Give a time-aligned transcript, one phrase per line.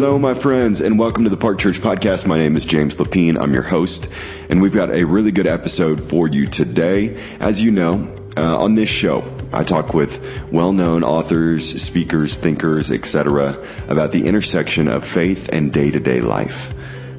[0.00, 2.26] Hello, my friends, and welcome to the Park Church Podcast.
[2.26, 3.38] My name is James Lapine.
[3.38, 4.08] I'm your host,
[4.48, 7.22] and we've got a really good episode for you today.
[7.38, 9.22] As you know, uh, on this show,
[9.52, 16.22] I talk with well-known authors, speakers, thinkers, etc., about the intersection of faith and day-to-day
[16.22, 16.72] life.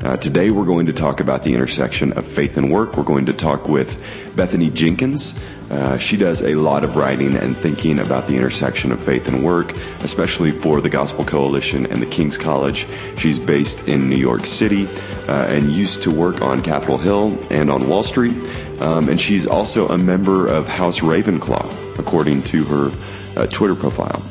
[0.03, 2.97] Uh, today, we're going to talk about the intersection of faith and work.
[2.97, 4.01] We're going to talk with
[4.35, 5.39] Bethany Jenkins.
[5.69, 9.43] Uh, she does a lot of writing and thinking about the intersection of faith and
[9.43, 12.87] work, especially for the Gospel Coalition and the King's College.
[13.15, 14.87] She's based in New York City
[15.27, 18.33] uh, and used to work on Capitol Hill and on Wall Street.
[18.81, 22.91] Um, and she's also a member of House Ravenclaw, according to her
[23.37, 24.23] uh, Twitter profile.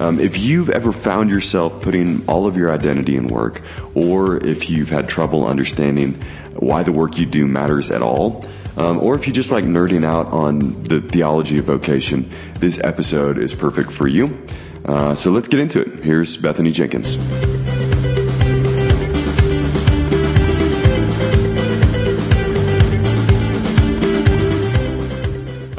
[0.00, 3.60] Um, if you've ever found yourself putting all of your identity in work,
[3.94, 6.14] or if you've had trouble understanding
[6.54, 8.44] why the work you do matters at all,
[8.78, 13.36] um, or if you just like nerding out on the theology of vocation, this episode
[13.36, 14.38] is perfect for you.
[14.86, 16.02] Uh, so let's get into it.
[16.02, 17.18] Here's Bethany Jenkins.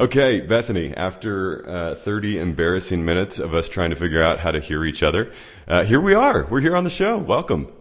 [0.01, 4.59] Okay, Bethany, after uh, 30 embarrassing minutes of us trying to figure out how to
[4.59, 5.31] hear each other,
[5.67, 6.43] uh, here we are.
[6.45, 7.19] We're here on the show.
[7.19, 7.71] Welcome.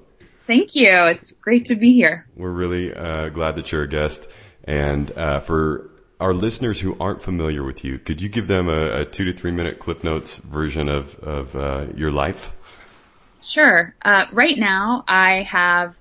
[0.47, 0.91] Thank you.
[0.91, 2.27] It's great to be here.
[2.37, 4.27] We're really uh, glad that you're a guest.
[4.65, 9.01] And uh, for our listeners who aren't familiar with you, could you give them a,
[9.01, 12.53] a two to three minute Cliff Notes version of, of uh, your life?
[13.41, 13.95] Sure.
[14.05, 15.99] Uh, right now, I have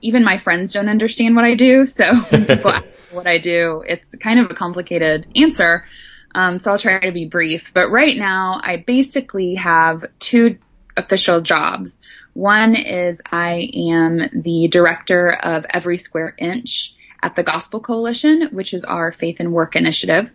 [0.00, 1.86] even my friends don't understand what I do.
[1.86, 5.86] So when people ask what I do, it's kind of a complicated answer.
[6.34, 7.72] Um, so I'll try to be brief.
[7.74, 10.58] But right now, I basically have two
[10.96, 11.98] official jobs.
[12.34, 18.72] One is I am the director of Every Square Inch at the Gospel Coalition, which
[18.72, 20.30] is our faith and work initiative.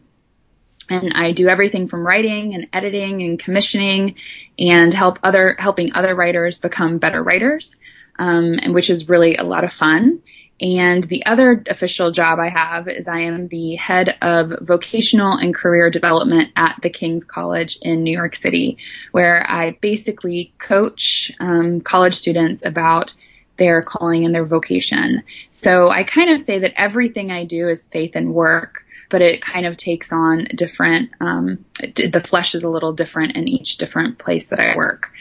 [0.89, 4.15] And I do everything from writing and editing and commissioning
[4.59, 7.77] and help other, helping other writers become better writers
[8.19, 10.21] um, and which is really a lot of fun.
[10.61, 15.53] And the other official job I have is I am the head of vocational and
[15.53, 18.77] career development at the King's College in New York City,
[19.11, 23.13] where I basically coach um, college students about
[23.57, 25.23] their calling and their vocation.
[25.51, 29.41] So I kind of say that everything I do is faith and work, but it
[29.41, 34.19] kind of takes on different, um, the flesh is a little different in each different
[34.19, 35.11] place that I work.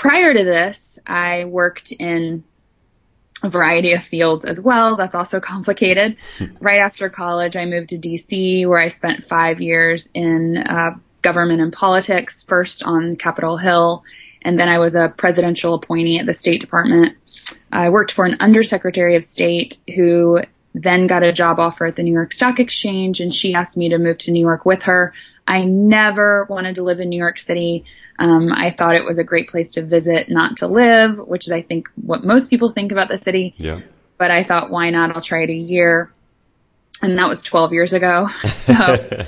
[0.00, 2.42] Prior to this, I worked in
[3.42, 4.96] a variety of fields as well.
[4.96, 6.16] That's also complicated.
[6.58, 11.60] right after college, I moved to DC where I spent five years in uh, government
[11.60, 14.02] and politics, first on Capitol Hill,
[14.40, 17.18] and then I was a presidential appointee at the State Department.
[17.70, 20.40] I worked for an undersecretary of state who
[20.72, 23.90] then got a job offer at the New York Stock Exchange, and she asked me
[23.90, 25.12] to move to New York with her.
[25.46, 27.84] I never wanted to live in New York City.
[28.20, 31.52] Um, I thought it was a great place to visit, not to live, which is,
[31.52, 33.54] I think, what most people think about the city.
[33.56, 33.80] Yeah.
[34.18, 35.16] But I thought, why not?
[35.16, 36.12] I'll try it a year.
[37.02, 38.28] And that was 12 years ago.
[38.50, 39.26] So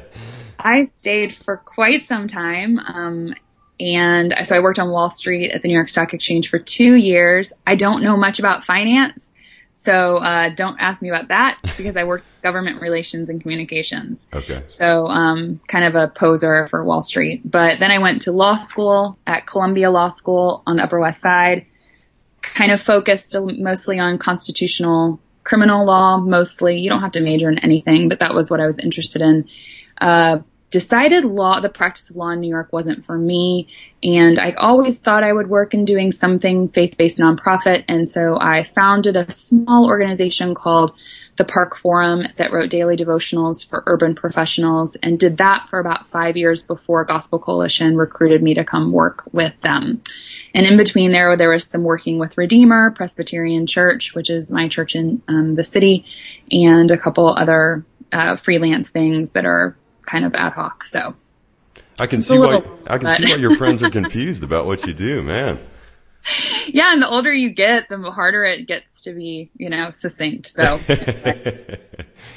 [0.60, 2.78] I stayed for quite some time.
[2.78, 3.34] Um,
[3.80, 6.94] and so I worked on Wall Street at the New York Stock Exchange for two
[6.94, 7.53] years.
[7.66, 9.32] I don't know much about finance.
[9.72, 14.26] So uh, don't ask me about that because I work government relations and communications.
[14.32, 14.62] Okay.
[14.66, 17.41] So um, kind of a poser for Wall Street.
[17.48, 21.20] But then I went to law school at Columbia Law School on the Upper West
[21.20, 21.66] Side.
[22.42, 26.19] Kind of focused mostly on constitutional criminal law.
[26.19, 29.22] Mostly, you don't have to major in anything, but that was what I was interested
[29.22, 29.48] in.
[29.98, 33.69] Uh, decided law, the practice of law in New York wasn't for me.
[34.03, 37.84] And I always thought I would work in doing something faith-based nonprofit.
[37.86, 40.94] And so I founded a small organization called
[41.37, 46.06] the Park Forum that wrote daily devotionals for urban professionals and did that for about
[46.09, 50.03] five years before Gospel Coalition recruited me to come work with them.
[50.54, 54.69] And in between there, there was some working with Redeemer Presbyterian Church, which is my
[54.69, 56.04] church in um, the city,
[56.50, 60.84] and a couple other uh, freelance things that are kind of ad hoc.
[60.84, 61.16] So
[61.98, 64.92] I can see why I can see why your friends are confused about what you
[64.92, 65.59] do, man.
[66.72, 70.48] Yeah, and the older you get, the harder it gets to be, you know, succinct.
[70.48, 70.80] So,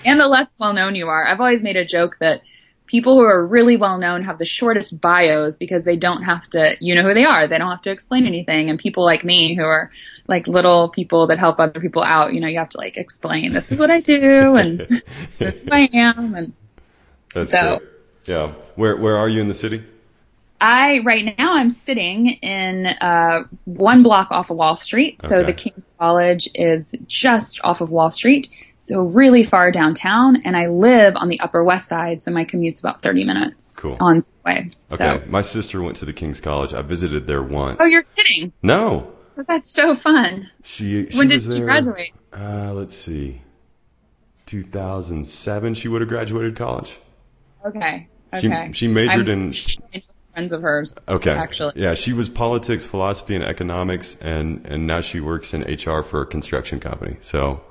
[0.05, 1.25] and the less well known you are.
[1.25, 2.41] I've always made a joke that
[2.85, 6.75] people who are really well known have the shortest bios because they don't have to,
[6.81, 7.47] you know who they are.
[7.47, 8.69] They don't have to explain anything.
[8.69, 9.89] And people like me who are
[10.27, 13.53] like little people that help other people out, you know, you have to like explain
[13.53, 14.79] this is what I do and
[15.39, 16.53] this is who I am and
[17.33, 17.89] that's so, great.
[18.25, 18.53] Yeah.
[18.75, 19.83] Where where are you in the city?
[20.61, 25.21] I right now I'm sitting in uh, one block off of Wall Street.
[25.23, 25.45] So okay.
[25.45, 28.47] the King's College is just off of Wall Street,
[28.77, 30.41] so really far downtown.
[30.45, 33.97] And I live on the Upper West Side, so my commute's about 30 minutes cool.
[33.99, 34.69] on way.
[34.91, 35.23] Okay, so.
[35.27, 36.73] my sister went to the King's College.
[36.73, 37.77] I visited there once.
[37.81, 38.53] Oh, you're kidding?
[38.63, 40.49] No, Oh, that's so fun.
[40.63, 42.11] She, she when did she there, graduate?
[42.31, 43.41] Uh, let's see,
[44.45, 45.73] 2007.
[45.73, 46.97] She would have graduated college.
[47.65, 48.07] Okay.
[48.39, 48.71] She Okay.
[48.73, 49.53] she majored I'm-
[49.93, 50.01] in
[50.35, 50.95] friends of hers.
[51.07, 51.31] okay.
[51.31, 51.73] Actually.
[51.77, 56.21] yeah, she was politics, philosophy, and economics, and and now she works in HR for
[56.21, 57.15] a construction company.
[57.21, 57.61] So,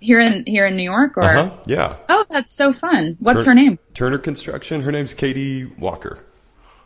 [0.00, 1.96] Here in here in New York, or uh huh, yeah.
[2.08, 3.16] oh, that's so fun.
[3.20, 3.78] What's Turn- her name?
[3.94, 4.82] Turner Construction.
[4.82, 6.24] Her name's Katie Walker.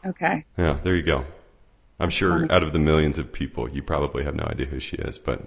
[0.05, 0.45] Okay.
[0.59, 1.25] Yeah, there you go.
[1.99, 2.51] I'm sure funny.
[2.51, 5.41] out of the millions of people, you probably have no idea who she is, but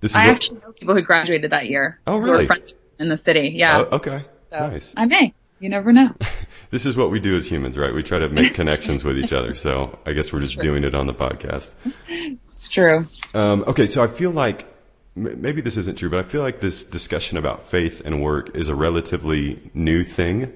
[0.00, 2.00] this is I what- actually know people who graduated that year.
[2.06, 2.46] Oh, really?
[2.46, 3.52] friends in the city.
[3.56, 3.84] Yeah.
[3.90, 4.24] Oh, okay.
[4.50, 4.94] so nice.
[4.96, 5.34] I may.
[5.60, 6.14] You never know.
[6.70, 7.92] This is what we do as humans, right?
[7.92, 9.56] We try to make connections with each other.
[9.56, 11.72] So I guess we're just doing it on the podcast.
[12.06, 13.04] It's true.
[13.34, 14.72] Um, okay, so I feel like
[15.16, 18.68] maybe this isn't true, but I feel like this discussion about faith and work is
[18.68, 20.52] a relatively new thing.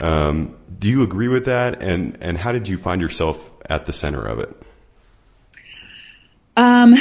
[0.00, 1.80] Um, do you agree with that?
[1.80, 4.62] And and how did you find yourself at the center of it?
[6.56, 6.94] Um,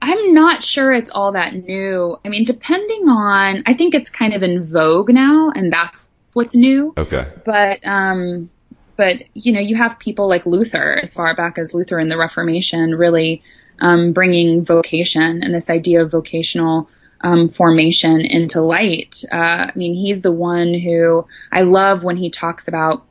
[0.00, 2.16] I'm not sure it's all that new.
[2.24, 6.08] I mean, depending on, I think it's kind of in vogue now, and that's
[6.38, 6.94] what's new.
[6.96, 7.26] Okay.
[7.44, 8.48] But, um,
[8.96, 12.16] but you know, you have people like Luther, as far back as Luther in the
[12.16, 13.42] Reformation, really
[13.80, 16.88] um, bringing vocation and this idea of vocational
[17.22, 19.24] um, formation into light.
[19.32, 23.04] Uh, I mean, he's the one who I love when he talks about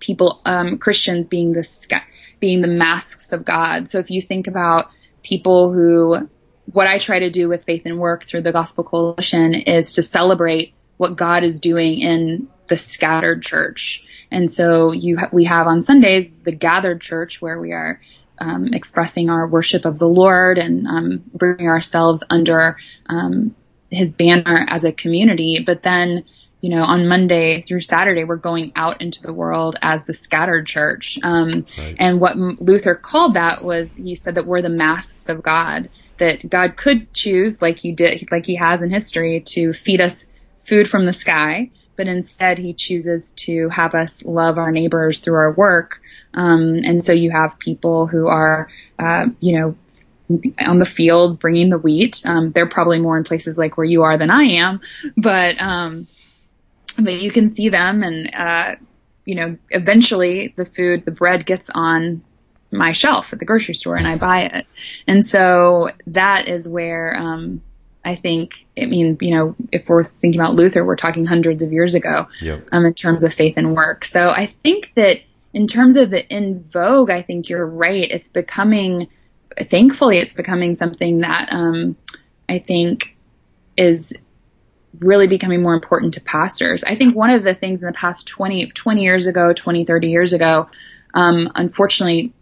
[0.00, 2.00] people, um, Christians being the
[2.40, 3.88] being the masks of God.
[3.88, 4.90] So if you think about
[5.22, 6.28] people who,
[6.72, 10.02] what I try to do with Faith and Work through the Gospel Coalition is to
[10.02, 14.04] celebrate what God is doing in the scattered church.
[14.30, 18.00] And so you ha- we have on Sundays the gathered church where we are
[18.38, 22.76] um, expressing our worship of the Lord and um, bringing ourselves under
[23.06, 23.54] um,
[23.90, 25.62] His banner as a community.
[25.64, 26.24] But then,
[26.60, 30.66] you know, on Monday through Saturday, we're going out into the world as the scattered
[30.66, 31.18] church.
[31.22, 31.96] Um, Right.
[31.98, 35.88] And what M- Luther called that was he said that we're the masks of God.
[36.18, 40.26] That God could choose, like He did, like He has in history, to feed us
[40.64, 45.36] food from the sky, but instead He chooses to have us love our neighbors through
[45.36, 46.00] our work.
[46.34, 48.68] Um, and so you have people who are,
[48.98, 49.76] uh, you know,
[50.58, 52.22] on the fields bringing the wheat.
[52.24, 54.80] Um, they're probably more in places like where you are than I am,
[55.16, 56.08] but um,
[56.98, 58.76] but you can see them, and uh,
[59.24, 62.22] you know, eventually the food, the bread gets on
[62.70, 64.66] my shelf at the grocery store, and I buy it.
[65.06, 67.62] And so that is where um,
[68.04, 68.66] I think.
[68.80, 72.26] I mean, you know, if we're thinking about Luther, we're talking hundreds of years ago
[72.40, 72.68] Yep.
[72.72, 74.04] um, in terms of faith and work.
[74.04, 75.20] So I think that
[75.52, 78.10] in terms of the in vogue, I think you're right.
[78.10, 79.08] It's becoming,
[79.58, 81.96] thankfully, it's becoming something that um,
[82.48, 83.16] I think
[83.76, 84.12] is
[85.00, 86.84] really becoming more important to pastors.
[86.84, 90.08] I think one of the things in the past 20, 20 years ago, 20, 30
[90.08, 90.68] years ago,
[91.14, 92.32] um, unfortunately,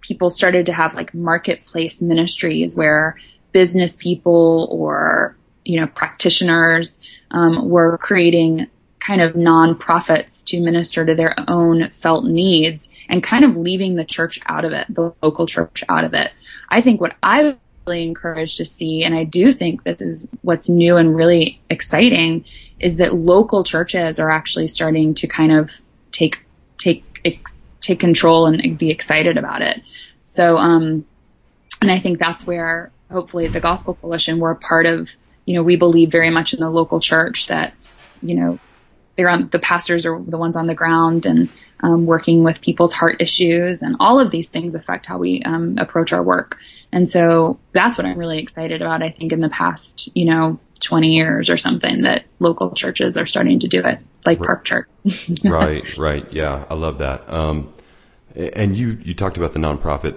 [0.00, 3.16] people started to have like marketplace ministries where
[3.52, 7.00] business people or you know practitioners
[7.30, 8.66] um, were creating
[9.02, 14.04] kind of nonprofits to minister to their own felt needs and kind of leaving the
[14.04, 16.30] church out of it, the local church out of it.
[16.68, 20.68] I think what I really encouraged to see, and I do think this is what's
[20.68, 22.44] new and really exciting,
[22.78, 25.80] is that local churches are actually starting to kind of
[26.12, 26.44] take
[26.78, 29.82] take ex- take control and be excited about it.
[30.20, 31.04] So, um,
[31.80, 35.14] and I think that's where hopefully the Gospel Coalition we're a part of.
[35.44, 37.74] You know, we believe very much in the local church that
[38.22, 38.58] you know
[39.16, 41.48] they're on the pastors are the ones on the ground and
[41.80, 45.76] um, working with people's heart issues and all of these things affect how we um,
[45.78, 46.56] approach our work
[46.92, 50.60] and so that's what i'm really excited about i think in the past you know
[50.78, 54.86] 20 years or something that local churches are starting to do it like park church
[55.44, 56.32] right, right.
[56.32, 57.32] Yeah, I love that.
[57.32, 57.72] Um,
[58.34, 60.16] and you, you talked about the nonprofit.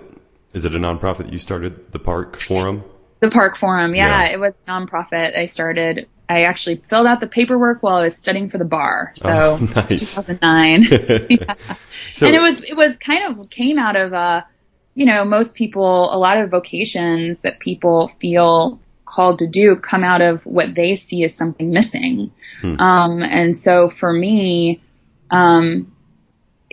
[0.56, 2.84] Is it a nonprofit that you started, the Park Forum?
[3.22, 4.34] the park forum yeah, Yeah.
[4.34, 8.16] it was a nonprofit i started i actually filled out the paperwork while i was
[8.16, 10.16] studying for the bar so Oh, nice.
[10.16, 10.84] 2009
[12.14, 14.42] So, and it was it was kind of came out of uh
[14.96, 20.04] you know most people a lot of vocations that people feel called to do come
[20.04, 22.32] out of what they see as something missing
[22.80, 24.82] um and so for me
[25.32, 25.92] um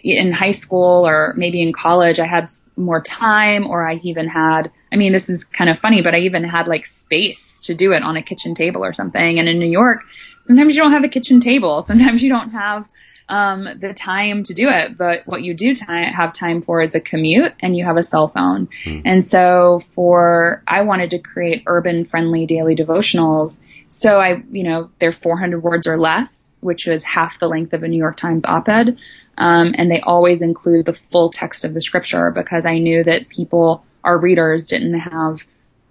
[0.03, 4.71] in high school or maybe in college i had more time or i even had
[4.93, 7.93] i mean this is kind of funny but i even had like space to do
[7.93, 10.03] it on a kitchen table or something and in new york
[10.43, 12.89] sometimes you don't have a kitchen table sometimes you don't have
[13.29, 14.97] um, the time to do it.
[14.97, 18.03] But what you do ti have time for is a commute and you have a
[18.03, 18.69] cell phone.
[19.05, 23.61] And so for, I wanted to create urban friendly daily devotionals.
[23.89, 27.83] So I, you know, they're 400 words or less, which is half the length of
[27.83, 28.99] a New York Times op-ed.
[29.39, 33.29] Um, and they always include the full text of the scripture because I knew that
[33.29, 35.47] people our readers didn't have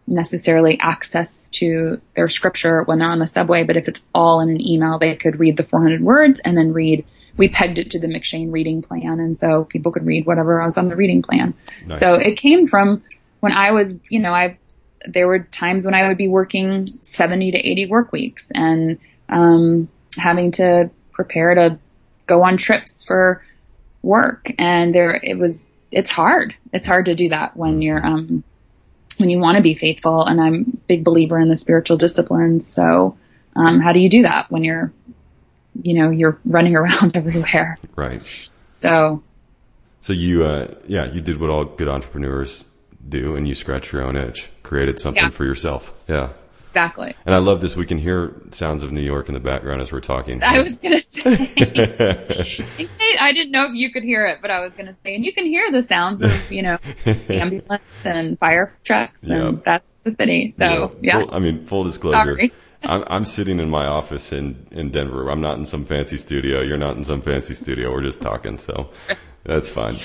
[0.08, 4.50] necessarily access to their scripture when they're on the subway, but if it's all in
[4.50, 7.06] an email, they could read the 400 words and then read.
[7.38, 10.78] We pegged it to the M'Cheyne reading plan, and so people could read whatever was
[10.78, 11.54] on the reading plan.
[11.86, 12.00] Nice.
[12.00, 13.02] So it came from
[13.40, 14.58] when I was, you know, I
[15.06, 19.88] there were times when I would be working 70 to 80 work weeks and um,
[20.18, 21.80] having to prepare to
[22.32, 23.44] go on trips for
[24.02, 25.72] work, and there it was.
[25.92, 26.56] It's hard.
[26.72, 28.44] It's hard to do that when you're um,
[29.18, 30.26] when you want to be faithful.
[30.26, 32.66] And I'm a big believer in the spiritual disciplines.
[32.68, 33.18] So,
[33.56, 34.94] um, how do you do that when you're,
[35.84, 37.78] you know, you're running around everywhere?
[37.96, 38.22] Right.
[38.74, 39.24] So.
[40.04, 42.66] So you, uh, yeah, you did what all good entrepreneurs
[43.08, 45.30] do, and you scratched your own itch, created something yeah.
[45.30, 45.94] for yourself.
[46.08, 46.30] Yeah.
[46.72, 47.14] Exactly.
[47.26, 47.76] And I love this.
[47.76, 50.42] We can hear sounds of New York in the background as we're talking.
[50.42, 51.20] I was going to say,
[53.20, 55.26] I didn't know if you could hear it, but I was going to say, and
[55.26, 56.78] you can hear the sounds of, you know,
[57.30, 59.66] ambulance and fire trucks, and yep.
[59.66, 60.52] that's the city.
[60.52, 61.18] So, yeah.
[61.18, 61.26] yeah.
[61.26, 62.40] Full, I mean, full disclosure.
[62.84, 65.30] I'm, I'm sitting in my office in, in Denver.
[65.30, 66.62] I'm not in some fancy studio.
[66.62, 67.92] You're not in some fancy studio.
[67.92, 68.58] We're just talking.
[68.58, 68.92] So
[69.44, 70.00] that's fine.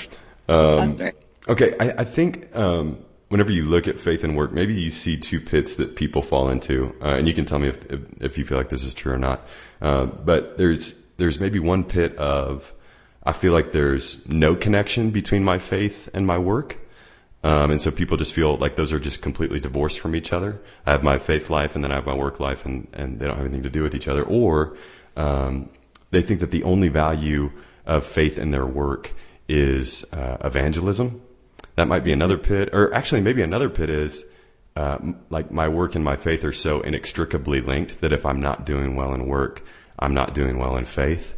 [0.49, 1.15] Um, that's right.
[1.47, 1.75] Okay.
[1.79, 5.39] I, I think, um, whenever you look at faith and work, maybe you see two
[5.39, 8.45] pits that people fall into, uh, and you can tell me if, if, if you
[8.45, 9.47] feel like this is true or not.
[9.81, 12.73] Uh, but there's there's maybe one pit of
[13.23, 16.79] I feel like there's no connection between my faith and my work.
[17.43, 20.61] Um, and so people just feel like those are just completely divorced from each other.
[20.85, 23.27] I have my faith life and then I have my work life and, and they
[23.27, 24.23] don't have anything to do with each other.
[24.23, 24.75] Or
[25.15, 25.69] um,
[26.09, 27.51] they think that the only value
[27.85, 29.13] of faith in their work
[29.47, 31.21] is uh, evangelism
[31.77, 34.25] that might be another pit, or actually, maybe another pit is
[34.75, 34.97] uh,
[35.29, 38.95] like my work and my faith are so inextricably linked that if I'm not doing
[38.95, 39.63] well in work,
[39.97, 41.37] I'm not doing well in faith.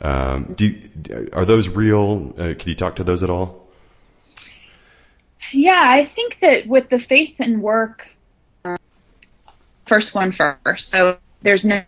[0.00, 2.34] Um, do you, are those real?
[2.38, 3.66] Uh, can you talk to those at all?
[5.52, 8.06] Yeah, I think that with the faith and work,
[9.86, 10.90] first one first.
[10.90, 11.82] So there's no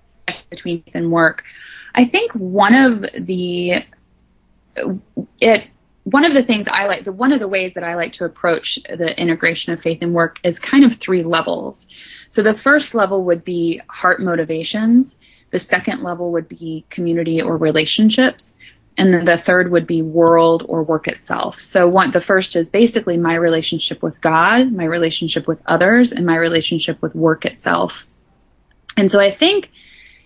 [0.49, 1.45] between faith and work.
[1.95, 3.85] I think one of the
[5.41, 5.69] it
[6.11, 8.25] one of the things I like, the one of the ways that I like to
[8.25, 11.89] approach the integration of faith and work is kind of three levels.
[12.29, 15.17] So the first level would be heart motivations.
[15.51, 18.59] The second level would be community or relationships.
[18.97, 21.61] And then the third would be world or work itself.
[21.61, 26.27] So one, the first is basically my relationship with God, my relationship with others, and
[26.27, 28.07] my relationship with work itself.
[28.97, 29.71] And so I think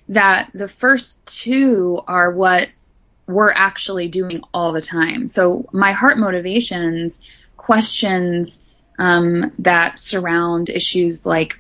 [0.09, 2.69] that the first two are what
[3.26, 5.28] we're actually doing all the time.
[5.28, 7.21] So my heart motivations
[7.57, 8.64] questions
[8.99, 11.59] um, that surround issues like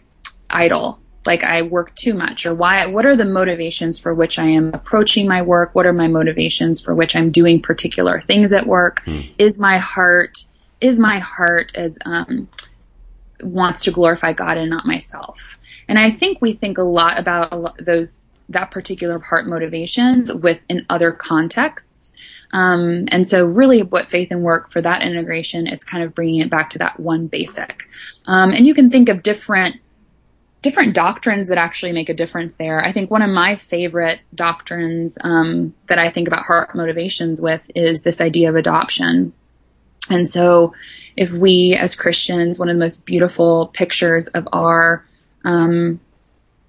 [0.50, 2.86] idle, like I work too much, or why?
[2.86, 5.74] What are the motivations for which I am approaching my work?
[5.74, 9.02] What are my motivations for which I'm doing particular things at work?
[9.04, 9.22] Hmm.
[9.38, 10.44] Is my heart
[10.80, 12.48] is my heart as um,
[13.42, 15.58] wants to glorify God and not myself?
[15.88, 20.32] And I think we think a lot about a lot, those that particular part motivations
[20.32, 22.14] within other contexts.
[22.52, 26.40] Um, and so really what faith and work for that integration, it's kind of bringing
[26.40, 27.88] it back to that one basic.
[28.26, 29.76] Um, and you can think of different,
[30.62, 32.84] different doctrines that actually make a difference there.
[32.84, 37.68] I think one of my favorite doctrines, um, that I think about heart motivations with
[37.74, 39.32] is this idea of adoption.
[40.08, 40.74] And so
[41.16, 45.04] if we as Christians, one of the most beautiful pictures of our,
[45.44, 45.98] um,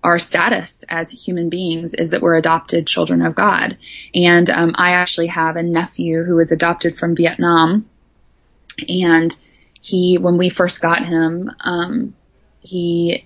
[0.05, 3.75] our status as human beings is that we're adopted children of God.
[4.13, 7.89] And um, I actually have a nephew who was adopted from Vietnam.
[8.87, 9.35] And
[9.81, 12.13] he, when we first got him, um,
[12.59, 13.25] he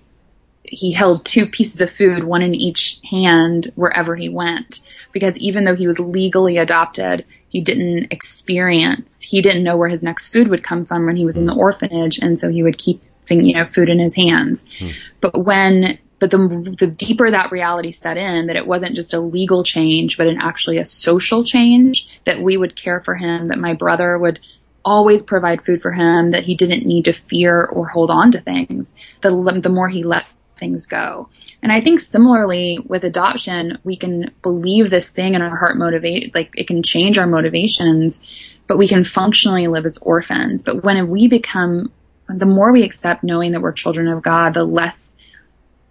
[0.64, 4.82] he held two pieces of food, one in each hand, wherever he went.
[5.12, 10.04] Because even though he was legally adopted, he didn't experience, he didn't know where his
[10.04, 12.78] next food would come from when he was in the orphanage, and so he would
[12.78, 14.66] keep, you know, food in his hands.
[14.78, 14.92] Hmm.
[15.20, 19.20] But when but the, the deeper that reality set in, that it wasn't just a
[19.20, 23.58] legal change, but an actually a social change, that we would care for him, that
[23.58, 24.40] my brother would
[24.84, 28.42] always provide food for him, that he didn't need to fear or hold on to
[28.42, 30.26] things, the, the more he let
[30.58, 31.30] things go.
[31.62, 36.36] And I think similarly with adoption, we can believe this thing in our heart motivate,
[36.36, 38.22] like it can change our motivations,
[38.68, 40.64] but we can functionally live as orphans.
[40.64, 41.92] But when we become,
[42.28, 45.16] the more we accept knowing that we're children of God, the less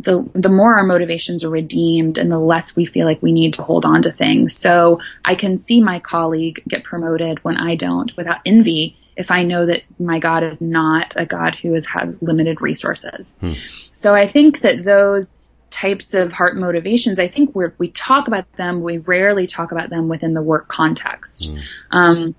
[0.01, 3.55] the the more our motivations are redeemed and the less we feel like we need
[3.55, 4.55] to hold on to things.
[4.55, 9.43] So I can see my colleague get promoted when I don't without envy if I
[9.43, 13.37] know that my God is not a God who has had limited resources.
[13.41, 13.55] Hmm.
[13.91, 15.37] So I think that those
[15.71, 19.91] types of heart motivations, I think we we talk about them, we rarely talk about
[19.91, 21.47] them within the work context.
[21.47, 21.59] Hmm.
[21.91, 22.35] Um,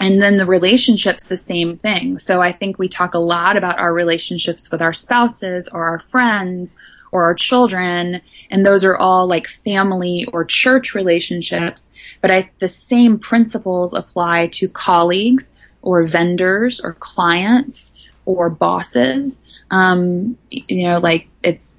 [0.00, 2.18] and then the relationships the same thing.
[2.18, 6.00] So i think we talk a lot about our relationships with our spouses or our
[6.00, 6.78] friends
[7.10, 8.20] or our children.
[8.50, 11.90] And those are all like family or church relationships.
[12.20, 15.52] But I, the same principles apply to colleagues
[15.82, 19.44] or vendors or clients or bosses.
[19.70, 21.74] Um, you know like it's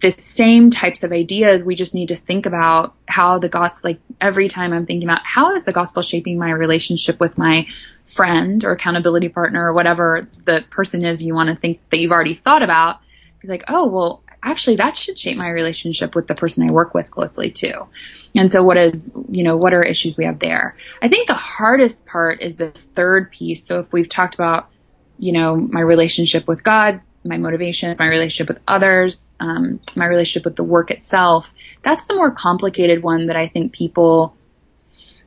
[0.00, 1.62] the same types of ideas.
[1.62, 5.24] We just need to think about how the gospel, like every time I'm thinking about
[5.24, 7.66] how is the gospel shaping my relationship with my
[8.06, 12.12] friend or accountability partner or whatever the person is you want to think that you've
[12.12, 13.00] already thought about.
[13.40, 16.94] Be like, oh, well, actually that should shape my relationship with the person I work
[16.94, 17.86] with closely too.
[18.34, 20.76] And so what is, you know, what are issues we have there?
[21.02, 23.64] I think the hardest part is this third piece.
[23.64, 24.70] So if we've talked about,
[25.18, 30.44] you know, my relationship with God, my motivations, my relationship with others, um, my relationship
[30.44, 31.54] with the work itself.
[31.82, 34.34] That's the more complicated one that I think people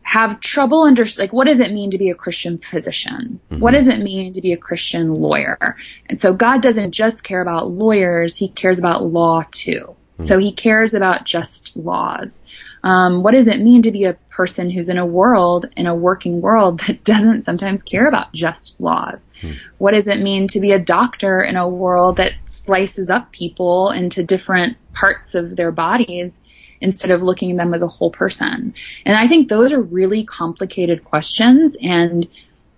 [0.03, 3.39] have trouble under like what does it mean to be a Christian physician?
[3.49, 3.61] Mm-hmm.
[3.61, 5.77] What does it mean to be a Christian lawyer?
[6.09, 9.79] And so God doesn't just care about lawyers, he cares about law too.
[9.79, 10.23] Mm-hmm.
[10.23, 12.43] So he cares about just laws.
[12.83, 15.95] Um, what does it mean to be a person who's in a world, in a
[15.95, 19.29] working world that doesn't sometimes care about just laws?
[19.41, 19.53] Hmm.
[19.77, 23.91] What does it mean to be a doctor in a world that slices up people
[23.91, 26.41] into different parts of their bodies
[26.81, 28.73] instead of looking at them as a whole person?
[29.05, 32.27] And I think those are really complicated questions and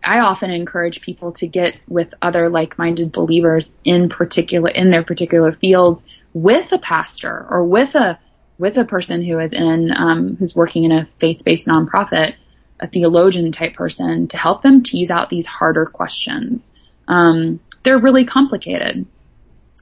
[0.08, 5.52] I often encourage people to get with other like-minded believers in particular in their particular
[5.52, 8.20] fields with a pastor or with a
[8.58, 12.36] with a person who is in um, who's working in a faith-based nonprofit,
[12.80, 16.72] a theologian type person, to help them tease out these harder questions.
[17.08, 19.06] Um, they're really complicated.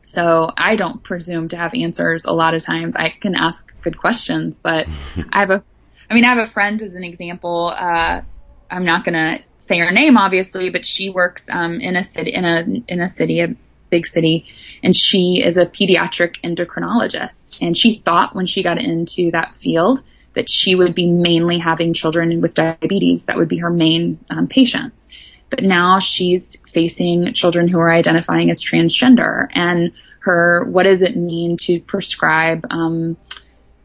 [0.03, 2.95] So I don't presume to have answers a lot of times.
[2.95, 4.87] I can ask good questions, but
[5.31, 5.63] I have a,
[6.09, 7.73] I mean, I have a friend as an example.
[7.75, 8.21] Uh,
[8.69, 12.31] I'm not going to say her name, obviously, but she works um, in a city
[12.33, 13.55] in a in a city,
[13.93, 14.45] big city,
[14.82, 17.62] and she is a pediatric endocrinologist.
[17.62, 20.01] And she thought when she got into that field
[20.34, 23.25] that she would be mainly having children with diabetes.
[23.25, 25.08] That would be her main um, patients.
[25.51, 31.15] But now she's facing children who are identifying as transgender, and her what does it
[31.15, 33.17] mean to prescribe, um,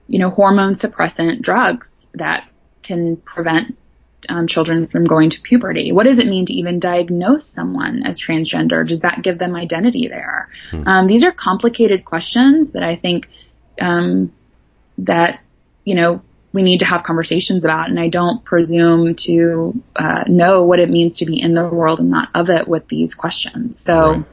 [0.07, 2.49] you know, hormone suppressant drugs that
[2.83, 3.77] can prevent
[4.29, 5.93] um, children from going to puberty?
[5.93, 8.87] What does it mean to even diagnose someone as transgender?
[8.87, 10.49] Does that give them identity there?
[10.71, 10.83] Hmm.
[10.87, 13.29] Um, these are complicated questions that I think
[13.81, 14.33] um,
[14.99, 15.41] that
[15.85, 17.89] you know we need to have conversations about.
[17.89, 22.01] And I don't presume to uh, know what it means to be in the world
[22.01, 23.81] and not of it with these questions.
[23.81, 24.13] So.
[24.13, 24.25] Right.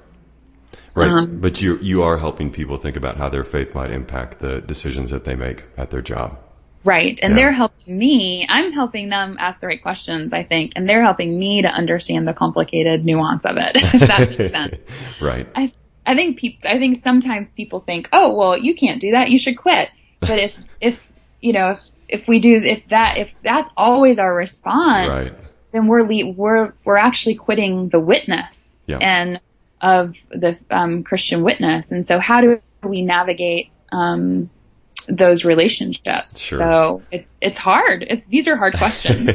[0.98, 4.40] Right, um, but you you are helping people think about how their faith might impact
[4.40, 6.40] the decisions that they make at their job.
[6.86, 7.20] Right.
[7.22, 7.38] And yeah.
[7.38, 8.46] they're helping me.
[8.48, 10.74] I'm helping them ask the right questions, I think.
[10.76, 14.76] And they're helping me to understand the complicated nuance of it, if that makes sense.
[15.20, 15.48] right.
[15.56, 15.74] I,
[16.06, 19.30] I think people, I think sometimes people think, oh, well, you can't do that.
[19.30, 19.90] You should quit.
[20.22, 21.08] But if, if,
[21.40, 25.34] you know, if, if we do, if that, if that's always our response, right.
[25.72, 28.98] then we're, le- we're, we're actually quitting the witness yeah.
[28.98, 29.40] and
[29.82, 31.92] of the um, Christian witness.
[31.92, 34.50] And so how do we navigate, um,
[35.08, 36.40] those relationships.
[36.40, 36.60] Sure.
[36.60, 38.06] So it's it's hard.
[38.10, 39.30] It's these are hard questions.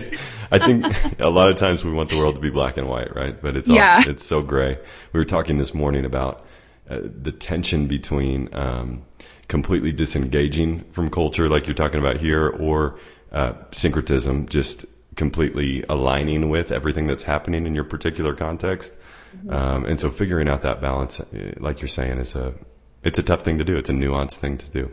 [0.53, 3.15] I think a lot of times we want the world to be black and white,
[3.15, 3.41] right?
[3.41, 4.03] But it's all, yeah.
[4.07, 4.79] it's so gray.
[5.13, 6.45] We were talking this morning about
[6.89, 9.05] uh, the tension between um,
[9.47, 12.99] completely disengaging from culture, like you're talking about here, or
[13.31, 18.93] uh, syncretism, just completely aligning with everything that's happening in your particular context.
[19.37, 19.53] Mm-hmm.
[19.53, 22.55] Um, and so figuring out that balance, uh, like you're saying, is a
[23.03, 23.77] it's a tough thing to do.
[23.77, 24.91] It's a nuanced thing to do.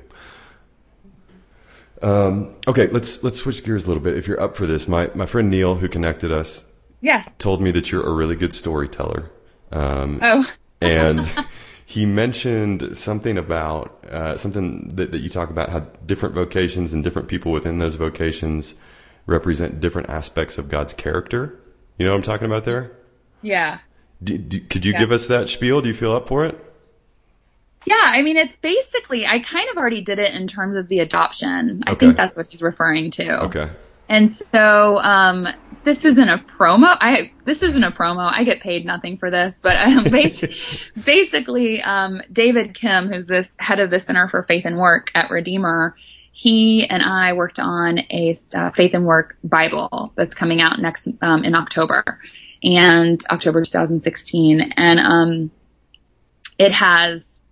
[2.01, 4.17] Um, okay, let's let's switch gears a little bit.
[4.17, 7.71] If you're up for this, my my friend Neil, who connected us, yes, told me
[7.71, 9.31] that you're a really good storyteller.
[9.71, 10.49] Um, oh,
[10.81, 11.29] and
[11.86, 17.03] he mentioned something about uh, something that, that you talk about how different vocations and
[17.03, 18.75] different people within those vocations
[19.25, 21.60] represent different aspects of God's character.
[21.97, 22.97] You know what I'm talking about there?
[23.41, 23.79] Yeah.
[24.23, 24.99] Do, do, could you yeah.
[24.99, 25.81] give us that spiel?
[25.81, 26.66] Do you feel up for it?
[27.88, 31.00] Yeah, I mean, it's basically, I kind of already did it in terms of the
[31.00, 31.84] adoption.
[31.88, 33.43] I think that's what he's referring to.
[33.45, 33.69] Okay.
[34.10, 35.47] And so, um,
[35.86, 36.97] this isn't a promo.
[37.00, 38.30] I, this isn't a promo.
[38.30, 40.58] I get paid nothing for this, but um, basically,
[41.06, 45.30] basically, um, David Kim, who's this head of the Center for Faith and Work at
[45.30, 45.95] Redeemer,
[46.34, 51.08] he and I worked on a uh, Faith and Work Bible that's coming out next,
[51.21, 52.04] um, in October
[52.63, 54.73] and October 2016.
[54.76, 55.52] And, um,
[56.60, 57.43] it has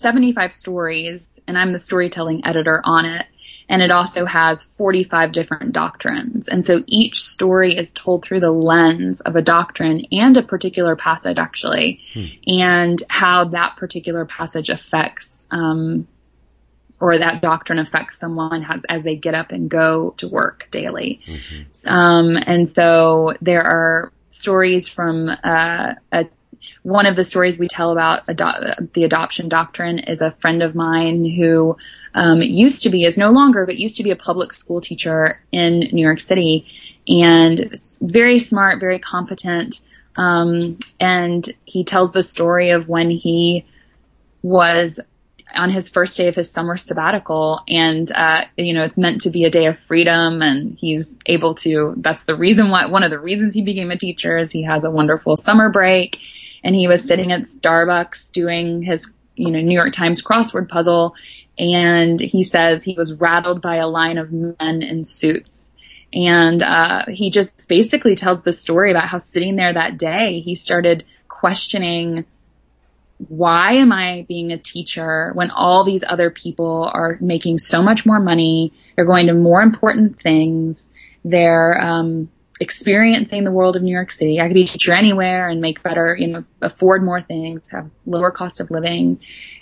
[0.00, 3.26] 75 stories and I'm the storytelling editor on it.
[3.68, 6.48] and it also has 45 different doctrines.
[6.48, 10.96] And so each story is told through the lens of a doctrine and a particular
[10.96, 12.24] passage, actually, hmm.
[12.48, 16.08] and how that particular passage affects, um,
[16.98, 21.20] or that doctrine affects someone as, as they get up and go to work daily.
[21.26, 21.94] Mm-hmm.
[21.94, 26.26] Um, and so there are stories from uh, a
[26.82, 30.74] one of the stories we tell about ado- the adoption doctrine is a friend of
[30.74, 31.76] mine who
[32.14, 35.42] um, used to be, is no longer, but used to be a public school teacher
[35.52, 36.66] in New York City
[37.08, 39.80] and very smart, very competent.
[40.16, 43.64] Um, and he tells the story of when he
[44.42, 45.00] was
[45.54, 49.30] on his first day of his summer sabbatical and uh, you know it's meant to
[49.30, 53.10] be a day of freedom and he's able to that's the reason why one of
[53.10, 56.20] the reasons he became a teacher is he has a wonderful summer break
[56.62, 61.14] and he was sitting at starbucks doing his you know new york times crossword puzzle
[61.58, 65.74] and he says he was rattled by a line of men in suits
[66.12, 70.54] and uh, he just basically tells the story about how sitting there that day he
[70.54, 72.24] started questioning
[73.28, 78.06] why am I being a teacher when all these other people are making so much
[78.06, 78.72] more money?
[78.96, 80.90] They're going to more important things.
[81.24, 84.38] They're um, experiencing the world of New York City.
[84.40, 87.90] I could be a teacher anywhere and make better, you know, afford more things, have
[88.06, 89.18] lower cost of living.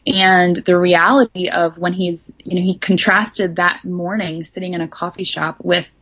[0.06, 4.88] And the reality of when he's, you know, he contrasted that morning sitting in a
[4.88, 5.94] coffee shop with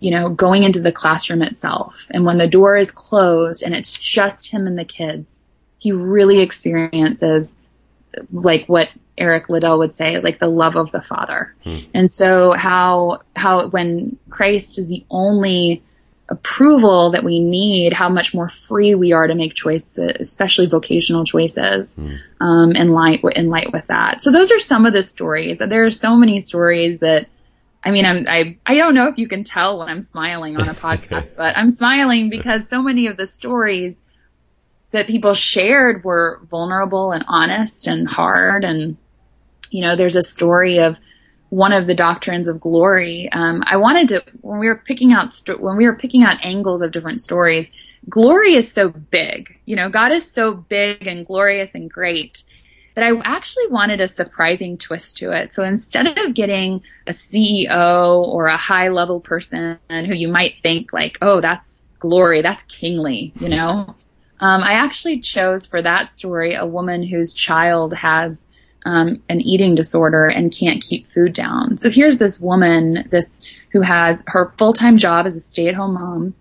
[0.00, 2.06] you know, going into the classroom itself.
[2.12, 5.42] And when the door is closed and it's just him and the kids,
[5.78, 7.56] he really experiences
[8.30, 11.54] like what Eric Liddell would say, like the love of the Father.
[11.64, 11.78] Hmm.
[11.94, 15.82] And so how how when Christ is the only
[16.28, 21.24] approval that we need, how much more free we are to make choices, especially vocational
[21.24, 22.16] choices, hmm.
[22.40, 24.20] um, in light in light with that.
[24.22, 25.58] So those are some of the stories.
[25.58, 27.28] There are so many stories that.
[27.84, 30.68] I mean, I'm, I I don't know if you can tell when I'm smiling on
[30.68, 34.02] a podcast, but I'm smiling because so many of the stories
[34.90, 38.64] that people shared were vulnerable and honest and hard.
[38.64, 38.96] And,
[39.70, 40.96] you know, there's a story of
[41.50, 43.30] one of the doctrines of glory.
[43.32, 46.82] Um, I wanted to, when we were picking out, when we were picking out angles
[46.82, 47.72] of different stories,
[48.08, 49.58] glory is so big.
[49.64, 52.42] You know, God is so big and glorious and great
[52.94, 55.52] that I actually wanted a surprising twist to it.
[55.52, 60.92] So instead of getting a CEO or a high level person who you might think
[60.92, 63.94] like, oh, that's glory, that's kingly, you know,
[64.40, 68.46] um, I actually chose for that story a woman whose child has
[68.84, 71.78] um, an eating disorder and can't keep food down.
[71.78, 75.74] So here's this woman, this who has her full time job as a stay at
[75.74, 76.34] home mom,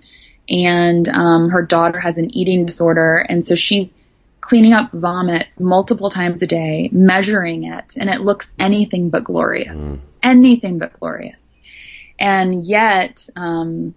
[0.49, 3.95] and um, her daughter has an eating disorder, and so she's
[4.41, 9.97] cleaning up vomit multiple times a day, measuring it, and it looks anything but glorious,
[9.97, 10.05] mm.
[10.23, 11.57] anything but glorious.
[12.19, 13.93] And yet, um,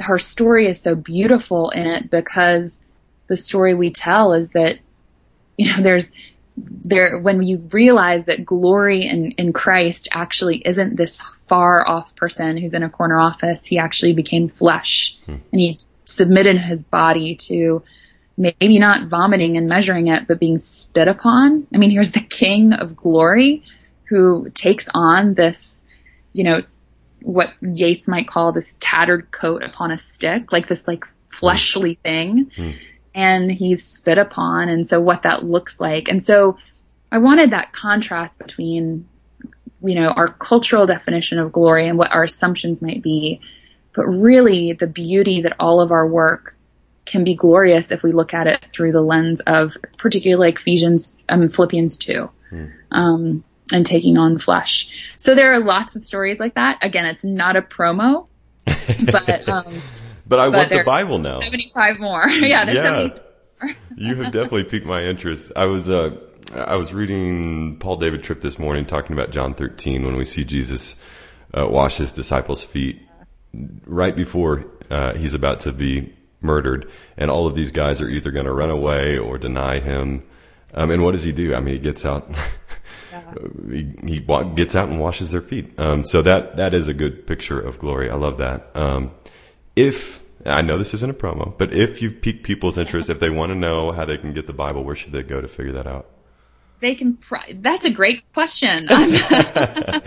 [0.00, 2.80] her story is so beautiful in it because
[3.28, 4.78] the story we tell is that
[5.56, 6.12] you know there's
[6.56, 12.56] there when you realize that glory in, in Christ actually isn't this far off person
[12.56, 13.64] who's in a corner office.
[13.64, 15.36] He actually became flesh hmm.
[15.52, 17.82] and he submitted his body to
[18.38, 21.66] maybe not vomiting and measuring it, but being spit upon.
[21.74, 23.62] I mean, here's the king of glory
[24.04, 25.84] who takes on this,
[26.32, 26.62] you know,
[27.22, 32.50] what Yeats might call this tattered coat upon a stick, like this like fleshly thing.
[32.56, 32.70] Hmm
[33.16, 36.06] and he's spit upon and so what that looks like.
[36.06, 36.58] And so
[37.10, 39.08] I wanted that contrast between,
[39.82, 43.40] you know, our cultural definition of glory and what our assumptions might be,
[43.94, 46.56] but really the beauty that all of our work
[47.06, 51.16] can be glorious if we look at it through the lens of particularly like Ephesians,
[51.30, 52.30] um, Philippians 2.
[52.52, 52.72] Mm.
[52.90, 54.88] Um, and taking on flesh.
[55.18, 56.78] So there are lots of stories like that.
[56.82, 58.28] Again, it's not a promo,
[58.64, 59.66] but um,
[60.26, 61.40] but I but want the Bible now.
[61.40, 62.28] 75 more.
[62.28, 63.12] yeah, there's
[63.62, 63.74] yeah.
[63.96, 65.52] you have definitely piqued my interest.
[65.56, 66.16] I was uh,
[66.54, 70.44] I was reading Paul David Tripp this morning talking about John 13 when we see
[70.44, 70.96] Jesus
[71.56, 73.00] uh, wash his disciples' feet
[73.86, 78.30] right before uh, he's about to be murdered, and all of these guys are either
[78.30, 80.22] going to run away or deny him.
[80.74, 81.54] Um, and what does he do?
[81.54, 82.30] I mean, he gets out.
[83.70, 84.20] he, he
[84.54, 85.78] gets out and washes their feet.
[85.78, 88.10] Um, so that that is a good picture of glory.
[88.10, 88.70] I love that.
[88.74, 89.12] Um,
[89.76, 93.30] if I know this isn't a promo, but if you've piqued people's interest, if they
[93.30, 95.72] want to know how they can get the Bible, where should they go to figure
[95.72, 96.06] that out?
[96.80, 97.16] They can.
[97.16, 98.86] Pr- that's a great question.
[98.90, 100.02] I'm,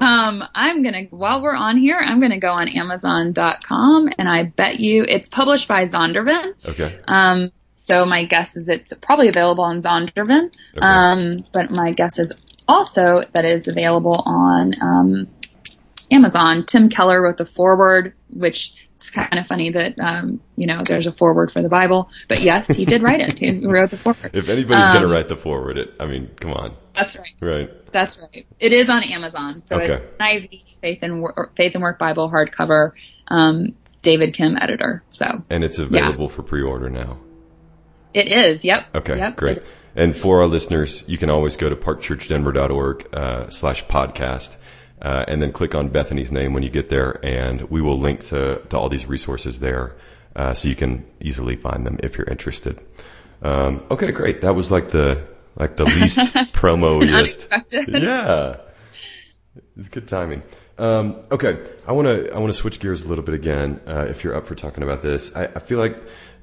[0.00, 4.78] um, I'm gonna while we're on here, I'm gonna go on Amazon.com, and I bet
[4.78, 6.54] you it's published by Zondervan.
[6.66, 7.00] Okay.
[7.08, 10.52] Um, so my guess is it's probably available on Zondervan.
[10.76, 10.86] Okay.
[10.86, 12.32] Um, but my guess is
[12.68, 15.28] also that it is available on um,
[16.10, 16.64] Amazon.
[16.66, 21.06] Tim Keller wrote the foreword, which it's kind of funny that um, you know there's
[21.06, 23.38] a foreword for the Bible, but yes, he did write it.
[23.38, 24.30] He wrote the foreword.
[24.34, 26.74] If anybody's um, going to write the foreword, it I mean, come on.
[26.94, 27.34] That's right.
[27.40, 27.92] Right.
[27.92, 28.46] That's right.
[28.58, 30.02] It is on Amazon, so okay.
[30.20, 32.92] it's Faith and Work, Faith and Work Bible hardcover.
[33.28, 35.02] Um, David Kim editor.
[35.10, 36.32] So and it's available yeah.
[36.32, 37.18] for pre-order now.
[38.12, 38.64] It is.
[38.64, 38.96] Yep.
[38.96, 39.16] Okay.
[39.16, 39.36] Yep.
[39.36, 39.62] Great.
[39.94, 44.58] And for our listeners, you can always go to parkchurchdenver.org uh, slash podcast
[45.02, 48.22] uh, and then click on Bethany's name when you get there, and we will link
[48.26, 49.94] to, to all these resources there
[50.36, 52.82] uh, so you can easily find them if you're interested.
[53.42, 54.40] Um, okay, great.
[54.42, 55.22] That was like the
[55.56, 56.18] like the least
[56.52, 57.02] promo.
[57.86, 58.56] Yeah,
[59.76, 60.42] it's good timing.
[60.78, 63.80] Um, okay, I want to I want to switch gears a little bit again.
[63.86, 65.96] Uh, if you're up for talking about this, I, I feel like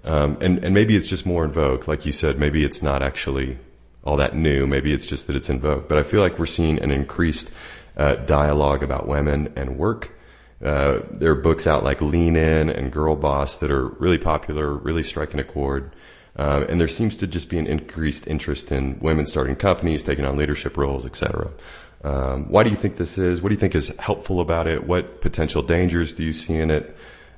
[0.04, 1.88] um, and, and maybe it's just more in vogue.
[1.88, 3.58] Like you said, maybe it's not actually
[4.04, 4.65] all that new.
[4.65, 5.88] Maybe it's just that it's in vogue.
[5.88, 7.52] But I feel like we're seeing an increased
[7.99, 10.15] uh, dialogue about women and work.
[10.63, 14.73] Uh, there are books out like Lean In and Girl Boss that are really popular,
[14.73, 15.91] really striking a chord.
[16.38, 20.23] Uh, and there seems to just be an increased interest in women starting companies, taking
[20.25, 21.51] on leadership roles, etc.
[22.03, 23.41] Um, why do you think this is?
[23.41, 24.88] What do you think is helpful about it?
[24.88, 26.95] What potential dangers do you see in it?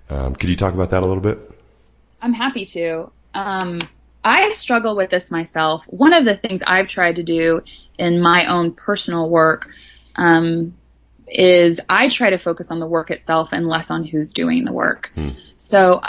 [0.09, 1.39] Um, could you talk about that a little bit?
[2.21, 3.11] I'm happy to.
[3.33, 3.79] Um,
[4.23, 5.85] I struggle with this myself.
[5.87, 7.63] One of the things I've tried to do
[7.97, 9.71] in my own personal work
[10.15, 10.75] um,
[11.27, 14.73] is I try to focus on the work itself and less on who's doing the
[14.73, 15.11] work.
[15.15, 15.29] Hmm.
[15.57, 16.01] So,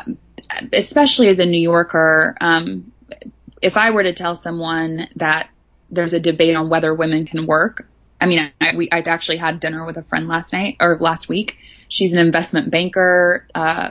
[0.73, 2.93] especially as a New Yorker, um,
[3.61, 5.49] if I were to tell someone that
[5.91, 7.87] there's a debate on whether women can work,
[8.21, 11.29] I mean, I, we, I'd actually had dinner with a friend last night or last
[11.29, 11.59] week.
[11.89, 13.91] She's an investment banker, uh,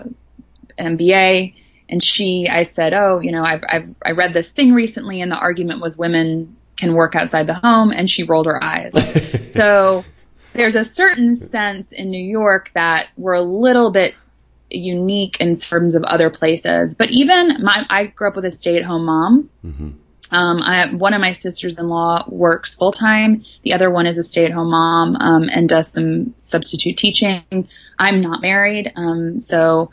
[0.77, 1.53] MBA
[1.91, 5.31] and she, I said, oh, you know, I've, I've, I read this thing recently and
[5.31, 7.91] the argument was women can work outside the home.
[7.91, 8.93] And she rolled her eyes.
[9.53, 10.03] so
[10.53, 14.15] there's a certain sense in New York that we're a little bit
[14.69, 16.95] unique in terms of other places.
[16.95, 19.49] But even my, I grew up with a stay at home mom.
[19.65, 19.89] Mm-hmm.
[20.31, 23.43] Um, I, one of my sisters-in-law works full time.
[23.63, 27.67] The other one is a stay-at-home mom um, and does some substitute teaching.
[27.99, 29.91] I'm not married, um, so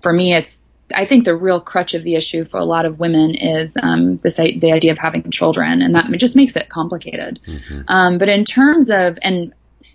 [0.00, 0.60] for me, it's
[0.94, 4.18] I think the real crutch of the issue for a lot of women is um,
[4.18, 7.40] this the idea of having children, and that just makes it complicated.
[7.46, 7.80] Mm-hmm.
[7.88, 9.52] Um, but in terms of and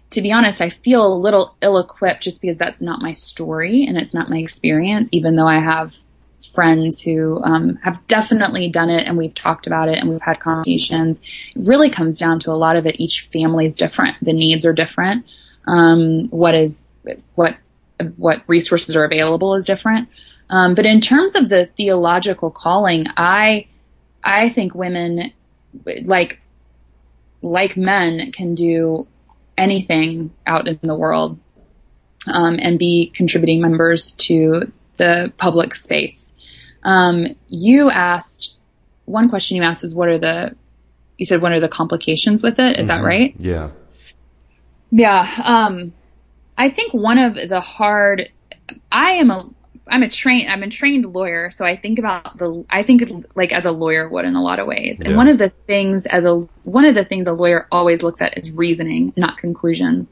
[0.09, 3.97] to be honest, I feel a little ill-equipped just because that's not my story and
[3.97, 5.09] it's not my experience.
[5.13, 5.95] Even though I have
[6.53, 10.39] friends who um, have definitely done it and we've talked about it and we've had
[10.39, 11.21] conversations.
[11.55, 12.99] It really comes down to a lot of it.
[12.99, 14.17] Each family is different.
[14.21, 15.25] The needs are different.
[15.65, 16.91] Um, what is
[17.35, 17.55] what
[18.17, 20.09] what resources are available is different.
[20.51, 23.67] Um, but in terms of the theological calling, I
[24.23, 25.31] I think women
[26.03, 26.41] like
[27.41, 29.07] like men can do
[29.57, 31.39] anything out in the world
[32.31, 36.35] um, and be contributing members to the public space.
[36.83, 38.55] Um, you asked
[39.05, 40.55] one question you asked was what are the
[41.17, 42.77] you said what are the complications with it?
[42.77, 42.87] Is mm-hmm.
[42.87, 43.35] that right?
[43.37, 43.69] Yeah.
[44.91, 45.29] Yeah.
[45.45, 45.93] Um,
[46.57, 48.29] I think one of the hard
[48.91, 49.49] I am a
[49.91, 53.03] I'm a trained I'm a trained lawyer, so I think about the I think
[53.35, 54.99] like as a lawyer would in a lot of ways.
[54.99, 55.15] And yeah.
[55.17, 58.37] one of the things as a one of the things a lawyer always looks at
[58.37, 60.07] is reasoning, not conclusion.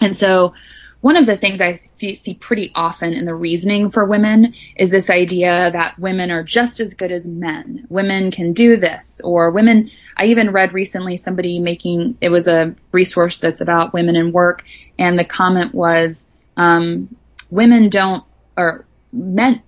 [0.00, 0.54] And so
[1.02, 5.10] one of the things I see pretty often in the reasoning for women is this
[5.10, 7.86] idea that women are just as good as men.
[7.90, 9.90] Women can do this, or women.
[10.16, 14.64] I even read recently somebody making it was a resource that's about women in work,
[14.98, 17.14] and the comment was, um,
[17.50, 18.24] "Women don't
[18.56, 19.62] or men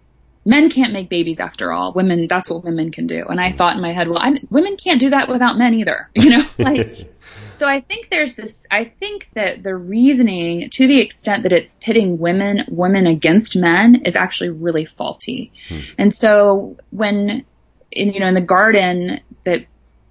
[0.49, 1.93] men can't make babies after all.
[1.93, 3.27] Women, that's what women can do.
[3.27, 6.09] And I thought in my head, well, I, women can't do that without men either,
[6.15, 7.13] you know, like,
[7.53, 11.77] so I think there's this, I think that the reasoning to the extent that it's
[11.83, 15.53] pitting women, women against men is actually really faulty.
[15.69, 15.81] Hmm.
[15.99, 17.45] And so when,
[17.93, 19.67] in, you know, in the garden that,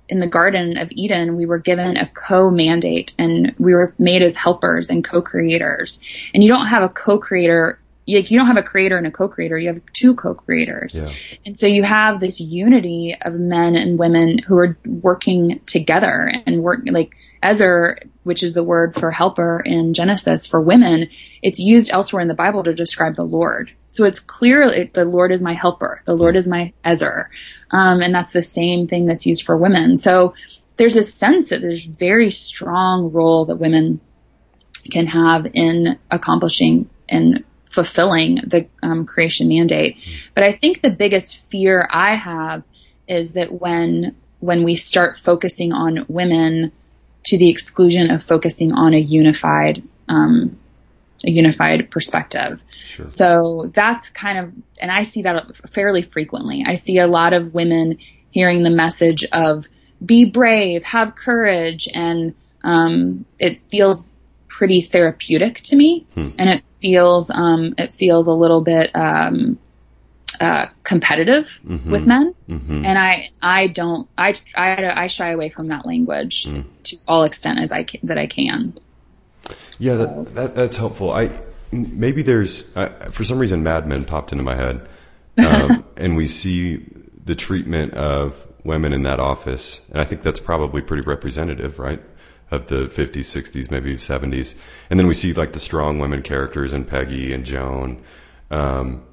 [0.10, 4.38] in the Garden of Eden, we were given a co-mandate and we were made as
[4.38, 6.02] helpers and co-creators.
[6.34, 7.78] And you don't have a co-creator
[8.08, 10.96] like you don't have a creator and a co-creator you have two co-creators.
[10.96, 11.14] Yeah.
[11.46, 16.64] and so you have this unity of men and women who are working together and
[16.64, 21.08] work like ezer which is the word for helper in genesis for women
[21.42, 23.72] it's used elsewhere in the bible to describe the lord.
[23.90, 27.30] So it's clear it, the lord is my helper the lord is my ezer.
[27.72, 29.98] Um, and that's the same thing that's used for women.
[29.98, 30.34] So
[30.78, 34.00] there's a sense that there's very strong role that women
[34.92, 39.98] can have in accomplishing and fulfilling the um, creation mandate.
[40.34, 42.64] But I think the biggest fear I have
[43.08, 46.72] is that when when we start focusing on women
[47.24, 50.58] to the exclusion of focusing on a unified um,
[51.26, 52.62] a unified perspective.
[52.86, 53.08] Sure.
[53.08, 56.64] So that's kind of, and I see that fairly frequently.
[56.66, 57.98] I see a lot of women
[58.32, 59.68] hearing the message of
[60.06, 64.10] be brave, have courage, and um, it feels
[64.48, 66.30] pretty therapeutic to me, Hmm.
[66.38, 69.58] and it feels um, it feels a little bit um,
[70.40, 71.92] uh, competitive Mm-hmm.
[71.92, 76.62] with men, and I I don't I, I I shy away from that language Hmm.
[76.84, 78.74] to all extent as I ca- that I can.
[79.80, 81.12] Yeah, that, that that's helpful.
[81.12, 81.30] I
[81.72, 84.88] maybe there's uh, for some reason Mad Men popped into my head,
[85.38, 86.86] um, and we see
[87.26, 92.02] the treatment of women in that office, and I think that's probably pretty representative, right?
[92.50, 94.56] Of the 50s, 60s, maybe 70s,
[94.90, 98.02] and then we see like the strong women characters and Peggy and Joan,
[98.52, 99.04] um,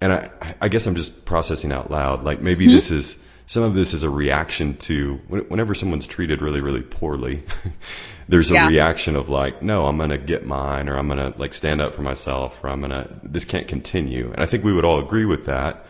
[0.00, 2.24] and I I guess I'm just processing out loud.
[2.24, 6.60] Like maybe this is some of this is a reaction to whenever someone's treated really
[6.60, 7.44] really poorly.
[8.28, 8.66] there's a Yeah.
[8.68, 12.02] reaction of like, no, I'm gonna get mine, or I'm gonna like stand up for
[12.02, 14.30] myself, or I'm gonna this can't continue.
[14.32, 15.86] And I think we would all agree with that,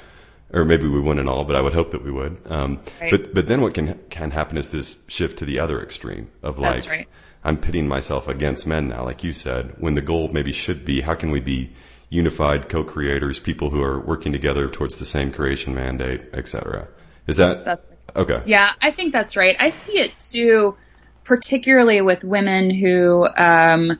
[0.53, 2.41] or maybe we wouldn't all, but I would hope that we would.
[2.47, 3.11] Um, Right.
[3.11, 6.59] But but then what can can happen is this shift to the other extreme of
[6.59, 7.09] like, That's right.
[7.45, 11.01] I'm pitting myself against men now, like you said, when the goal maybe should be
[11.01, 11.73] how can we be
[12.11, 16.89] unified co-creators, people who are working together towards the same creation mandate, etc.
[17.27, 17.83] Is that That's
[18.17, 18.43] okay?
[18.45, 19.57] Yeah, I think that's right.
[19.59, 20.77] I see it too,
[21.25, 23.99] particularly with women who um,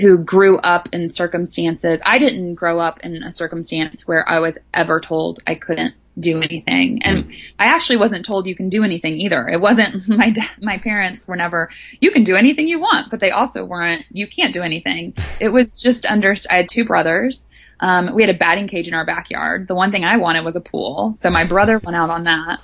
[0.00, 2.00] who grew up in circumstances.
[2.04, 6.42] I didn't grow up in a circumstance where I was ever told I couldn't do
[6.42, 9.48] anything, and I actually wasn't told you can do anything either.
[9.48, 11.70] It wasn't my da- my parents were never
[12.00, 15.14] you can do anything you want, but they also weren't you can't do anything.
[15.40, 16.34] It was just under.
[16.50, 17.48] I had two brothers.
[17.80, 19.68] Um, we had a batting cage in our backyard.
[19.68, 22.60] The one thing I wanted was a pool, so my brother went out on that.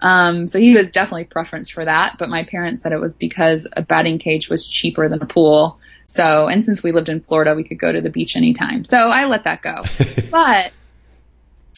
[0.00, 3.66] Um, so he was definitely preference for that, but my parents said it was because
[3.72, 5.80] a batting cage was cheaper than a pool.
[6.08, 8.82] So, and since we lived in Florida, we could go to the beach anytime.
[8.84, 9.84] So I let that go.
[10.30, 10.72] but,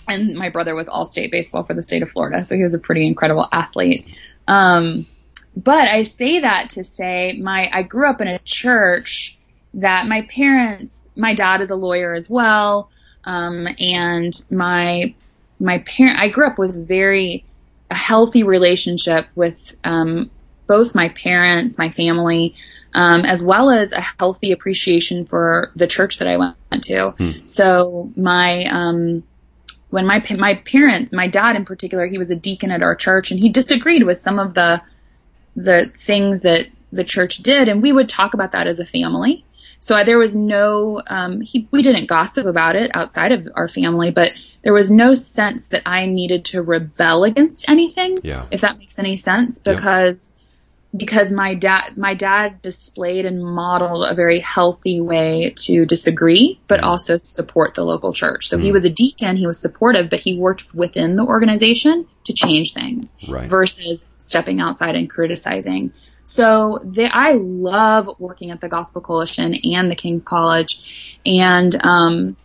[0.08, 2.44] and my brother was all state baseball for the state of Florida.
[2.44, 4.06] So he was a pretty incredible athlete.
[4.46, 5.06] Um,
[5.56, 9.36] but I say that to say my, I grew up in a church
[9.74, 12.88] that my parents, my dad is a lawyer as well.
[13.24, 15.12] Um, and my,
[15.58, 17.44] my parent, I grew up with very,
[17.90, 20.30] a healthy relationship with um,
[20.74, 22.54] both my parents, my family,
[22.94, 27.14] um, as well as a healthy appreciation for the church that I went to.
[27.42, 29.24] So my um,
[29.94, 33.30] when my my parents, my dad in particular, he was a deacon at our church,
[33.32, 34.80] and he disagreed with some of the
[35.56, 35.78] the
[36.08, 39.44] things that the church did, and we would talk about that as a family.
[39.82, 43.68] So I- there was no, um, he, we didn't gossip about it outside of our
[43.68, 48.18] family, but there was no sense that I needed to rebel against anything.
[48.22, 48.44] Yeah.
[48.50, 50.36] If that makes any sense, because,
[50.96, 56.80] because my dad, my dad displayed and modeled a very healthy way to disagree, but
[56.80, 56.84] mm.
[56.84, 58.48] also support the local church.
[58.48, 58.72] So he mm.
[58.72, 63.16] was a deacon, he was supportive, but he worked within the organization to change things
[63.28, 63.48] Right.
[63.48, 65.92] versus stepping outside and criticizing.
[66.24, 72.36] So they, I love working at the Gospel Coalition and the King's College, and um,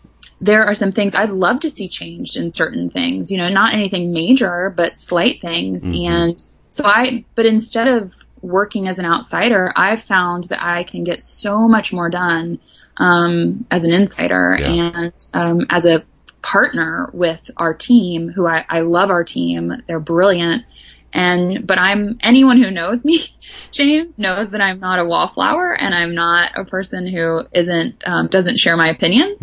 [0.41, 3.31] there are some things I'd love to see changed in certain things.
[3.31, 5.85] You know, not anything major, but slight things.
[5.85, 6.13] Mm-hmm.
[6.13, 8.13] And so I, but instead of
[8.45, 12.59] working as an outsider, I've found that I can get so much more done
[12.97, 14.69] um, as an insider Yeah.
[14.69, 16.03] and um, as a
[16.41, 18.29] partner with our team.
[18.29, 20.63] Who I, I love our team; they're brilliant.
[21.11, 23.25] And but I'm anyone who knows me,
[23.71, 28.27] James knows that I'm not a wallflower and I'm not a person who isn't um,
[28.27, 29.39] doesn't share my opinions.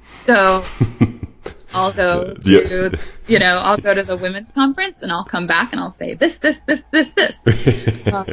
[0.14, 0.62] so
[1.76, 2.90] I'll go to Yeah.
[3.28, 6.14] you know I'll go to the women's conference and I'll come back and I'll say
[6.14, 8.06] this this this this this.
[8.12, 8.26] Um,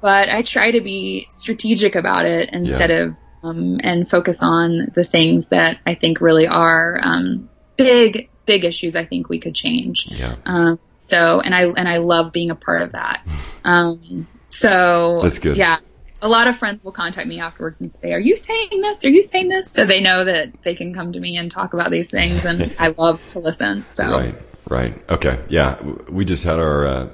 [0.00, 2.96] but I try to be strategic about it instead Yeah.
[2.96, 8.64] of um, and focus on the things that I think really are um, big big
[8.64, 8.96] issues.
[8.96, 10.06] I think we could change.
[10.08, 10.36] Yeah.
[10.46, 13.26] Um, so, and I and I love being a part of that.
[13.64, 15.56] Um, so That's good.
[15.58, 15.78] Yeah,
[16.20, 19.04] a lot of friends will contact me afterwards and say, "Are you saying this?
[19.04, 21.74] Are you saying this?" So they know that they can come to me and talk
[21.74, 23.86] about these things, and I love to listen.
[23.86, 24.34] So Right,
[24.68, 25.10] right.
[25.10, 25.80] Okay, yeah.
[26.10, 27.08] We just had our uh,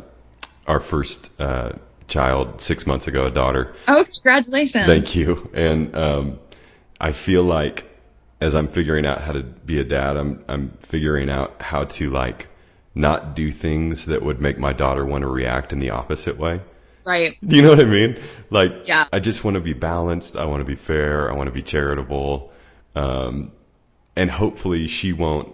[0.67, 1.73] our first uh,
[2.09, 3.75] child six months ago, a daughter.
[3.89, 4.87] oh, congratulations!
[4.87, 5.51] Thank you.
[5.53, 6.39] And um,
[7.01, 7.91] I feel like
[8.41, 12.11] as I'm figuring out how to be a dad, I'm I'm figuring out how to
[12.11, 12.49] like
[12.95, 16.61] not do things that would make my daughter want to react in the opposite way.
[17.05, 17.37] Right.
[17.47, 18.19] Do you know what I mean?
[18.51, 19.07] Like, Yeah.
[19.13, 20.37] I just want to be balanced.
[20.37, 21.31] I want to be fair.
[21.31, 22.53] I want to be charitable.
[22.95, 23.53] Um,
[24.17, 25.53] and hopefully she won't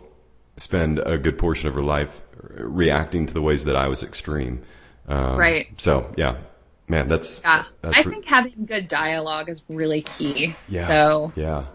[0.56, 4.62] spend a good portion of her life reacting to the ways that I was extreme.
[5.08, 5.66] Um, Right.
[5.78, 6.36] So yeah,
[6.90, 7.64] Man, that's Yeah.
[7.82, 10.54] That's I re- think having good dialogue is really key.
[10.68, 10.86] Yeah.
[10.88, 11.66] So Yeah,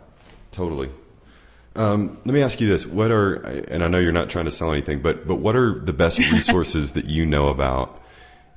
[0.52, 0.90] totally.
[1.78, 4.52] Um, let me ask you this: What are, and I know you're not trying to
[4.52, 8.02] sell anything, but but what are the best resources that you know about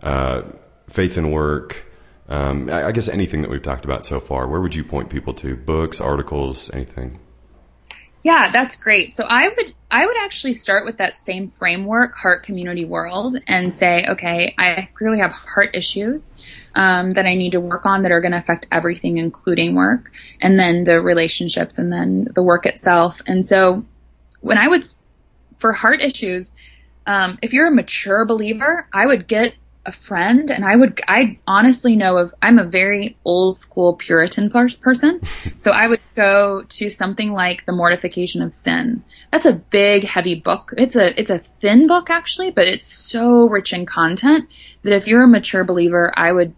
[0.02, 0.42] uh,
[0.89, 1.84] faith and work?
[2.28, 4.47] Um, I, I guess anything that we've talked about so far.
[4.47, 5.57] Where would you point people to?
[5.57, 7.18] Books, articles, anything?
[8.22, 9.16] Yeah, that's great.
[9.16, 13.72] So I would I would actually start with that same framework, heart community world, and
[13.72, 16.34] say, okay, I clearly have heart issues
[16.74, 20.12] um, that I need to work on that are going to affect everything, including work,
[20.43, 23.22] and then the relationships, and then the work itself.
[23.26, 23.86] And so,
[24.41, 24.84] when I would
[25.59, 26.53] for heart issues,
[27.07, 29.55] um, if you're a mature believer, I would get
[29.89, 34.51] a friend and I would, I honestly know of, I'm a very old school Puritan
[34.51, 35.20] person.
[35.57, 39.03] so I would go to something like The Mortification of Sin.
[39.32, 40.74] That's a big, heavy book.
[40.76, 44.49] It's a, it's a thin book actually, but it's so rich in content
[44.82, 46.55] that if you're a mature believer, I would,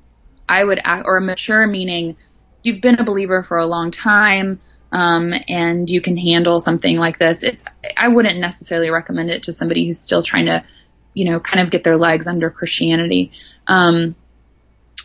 [0.48, 2.16] I would, or a mature meaning
[2.64, 4.60] you've been a believer for a long time,
[4.92, 7.44] um, and you can handle something like this.
[7.44, 7.64] It's,
[7.96, 10.64] I wouldn't necessarily recommend it to somebody who's still trying to,
[11.14, 13.32] you know, kind of get their legs under Christianity.
[13.66, 14.14] Um,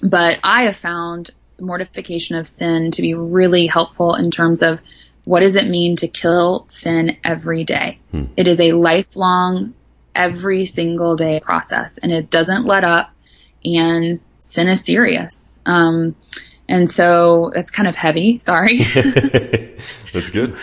[0.03, 4.79] but I have found mortification of sin to be really helpful in terms of
[5.23, 7.99] what does it mean to kill sin every day?
[8.37, 9.73] It is a lifelong,
[10.15, 13.11] every single day process and it doesn't let up
[13.63, 15.61] and sin is serious.
[15.65, 16.15] Um,
[16.67, 18.39] and so that's kind of heavy.
[18.39, 18.83] Sorry.
[20.13, 20.57] That's good.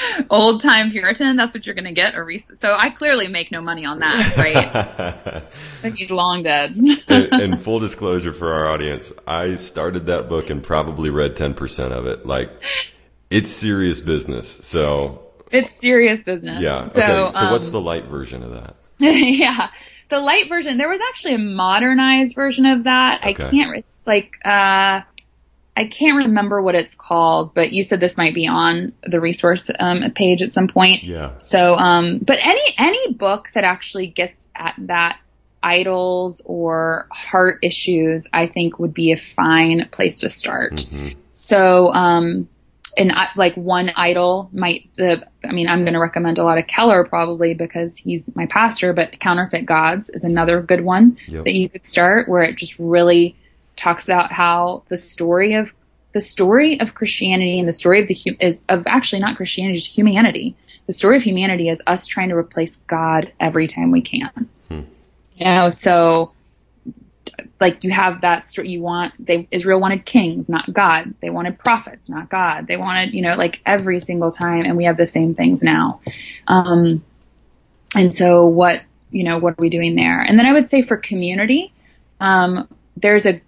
[0.30, 1.36] Old time Puritan.
[1.36, 2.14] That's what you're going to get.
[2.14, 5.44] A res- so I clearly make no money on that,
[5.82, 5.94] right?
[5.96, 6.76] He's long dead.
[6.76, 11.54] and, and full disclosure for our audience, I started that book and probably read ten
[11.54, 12.26] percent of it.
[12.26, 12.50] Like,
[13.30, 14.48] it's serious business.
[14.48, 16.60] So it's serious business.
[16.60, 16.86] yeah.
[16.86, 17.32] So, okay.
[17.32, 18.76] So um, what's the light version of that?
[18.98, 19.70] yeah.
[20.10, 23.20] The light version, there was actually a modernized version of that.
[23.24, 23.46] Okay.
[23.46, 25.00] I can't, it's like, uh,
[25.76, 29.70] I can't remember what it's called, but you said this might be on the resource
[29.80, 31.02] um, page at some point.
[31.02, 31.38] Yeah.
[31.38, 35.18] So, um, but any any book that actually gets at that
[35.62, 40.74] idols or heart issues, I think would be a fine place to start.
[40.74, 41.18] Mm-hmm.
[41.30, 42.48] So, um,
[42.98, 46.58] and I, like one idol might the I mean I'm going to recommend a lot
[46.58, 51.44] of Keller probably because he's my pastor, but Counterfeit Gods is another good one Yep.
[51.44, 53.36] that you could start where it just really
[53.82, 55.72] talks about how the story of
[56.12, 59.96] the story of Christianity and the story of the is of actually not Christianity, just
[59.96, 60.54] humanity.
[60.86, 64.48] The story of humanity is us trying to replace God every time we can.
[65.36, 66.32] You know, so
[67.60, 71.14] like you have that story you want they Israel wanted kings, not God.
[71.20, 72.66] They wanted prophets, not God.
[72.66, 76.00] They wanted, you know, like every single time and we have the same things now.
[76.46, 77.02] Um
[77.94, 80.20] and so what, you know, what are we doing there?
[80.20, 81.72] And then I would say for community,
[82.20, 83.40] um there's a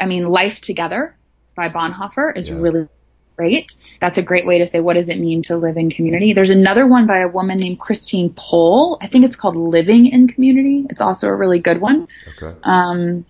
[0.00, 1.16] I mean Life Together
[1.54, 2.56] by Bonhoeffer is Yeah.
[2.56, 2.88] really
[3.36, 3.74] great.
[4.00, 6.32] That's a great way to say what does it mean to live in community.
[6.32, 8.98] There's another one by a woman named Christine Pohl.
[9.00, 10.86] I think it's called Living in Community.
[10.90, 12.08] It's also a really good one.
[12.42, 12.56] Okay.
[12.62, 13.24] Um,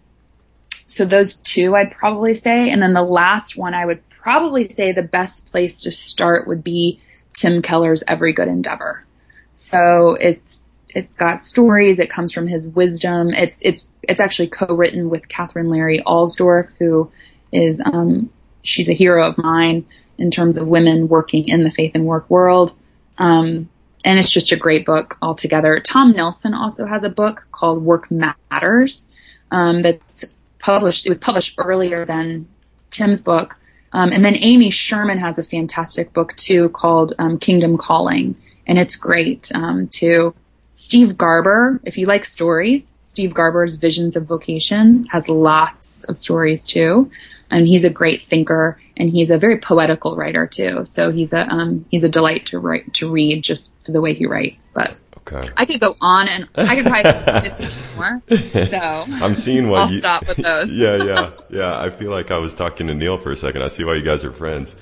[0.72, 2.70] so those two I'd probably say.
[2.70, 6.62] And then the last one I would probably say the best place to start would
[6.62, 7.00] be
[7.32, 9.04] Tim Keller's Every Good Endeavor.
[9.52, 11.98] So it's it's got stories.
[12.00, 13.30] It comes from his wisdom.
[13.30, 17.10] It's it's it's actually co-written with Katherine Leary Alsdorf, who
[17.52, 18.30] is um,
[18.62, 19.86] she's a hero of mine
[20.18, 22.74] in terms of women working in the faith and work world.
[23.18, 23.68] Um,
[24.04, 25.78] and it's just a great book altogether.
[25.80, 29.10] Tom Nelson also has a book called Work Matters
[29.50, 31.06] um, that's published.
[31.06, 32.48] It was published earlier than
[32.90, 33.56] Tim's book.
[33.92, 38.36] Um, and then Amy Sherman has a fantastic book too called um, Kingdom Calling,
[38.66, 40.34] and it's great um, too.
[40.80, 46.64] Steve Garber, if you like stories, Steve Garber's Visions of Vocation has lots of stories
[46.64, 47.10] too,
[47.50, 50.84] and he's a great thinker and he's a very poetical writer too.
[50.86, 54.14] So he's a um, he's a delight to write to read just for the way
[54.14, 54.70] he writes.
[54.74, 54.96] But
[55.28, 55.48] Okay.
[55.56, 58.22] I could go on and I could probably do 15 more.
[58.66, 60.00] So I'm seeing why I'll you.
[60.00, 60.70] stop with those.
[60.82, 61.78] Yeah, yeah, yeah.
[61.78, 63.62] I feel like I was talking to Neil for a second.
[63.62, 64.74] I see why you guys are friends.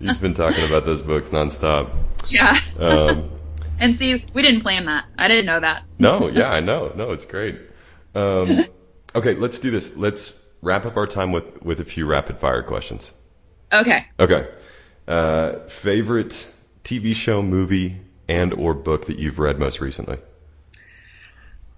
[0.00, 1.90] He's been talking about those books nonstop.
[2.30, 2.58] Yeah.
[2.78, 3.30] Um,
[3.80, 5.06] And see, we didn't plan that.
[5.18, 5.82] I didn't know that.
[5.98, 6.92] no, yeah, I know.
[6.94, 7.58] No, it's great.
[8.14, 8.66] Um,
[9.14, 9.96] okay, let's do this.
[9.96, 13.14] Let's wrap up our time with with a few rapid fire questions.
[13.72, 14.04] Okay.
[14.18, 14.48] Okay.
[15.08, 16.52] Uh, favorite
[16.84, 20.18] TV show, movie, and or book that you've read most recently?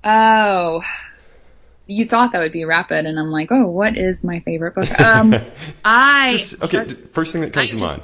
[0.04, 0.82] Oh,
[1.86, 5.00] you thought that would be rapid, and I'm like, oh, what is my favorite book?
[5.00, 5.34] Um,
[5.84, 8.02] I Just, okay, first thing that comes I to just- mind.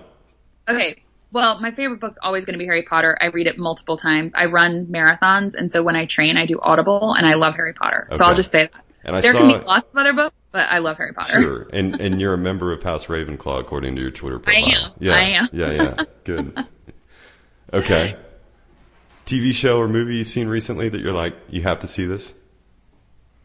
[0.68, 1.02] okay.
[1.30, 3.16] Well, my favorite book's always going to be Harry Potter.
[3.20, 4.32] I read it multiple times.
[4.34, 7.74] I run marathons, and so when I train, I do Audible, and I love Harry
[7.74, 8.08] Potter.
[8.14, 8.84] So I'll just say that.
[9.04, 11.40] And I there saw can be lots of other books, but I love Harry Potter.
[11.40, 14.64] Sure, and and you're a member of House Ravenclaw according to your Twitter profile.
[14.64, 14.92] I am.
[14.98, 15.48] Yeah, I am.
[15.52, 16.04] yeah, yeah.
[16.24, 16.66] Good.
[17.72, 18.16] Okay.
[19.26, 22.34] TV show or movie you've seen recently that you're like you have to see this?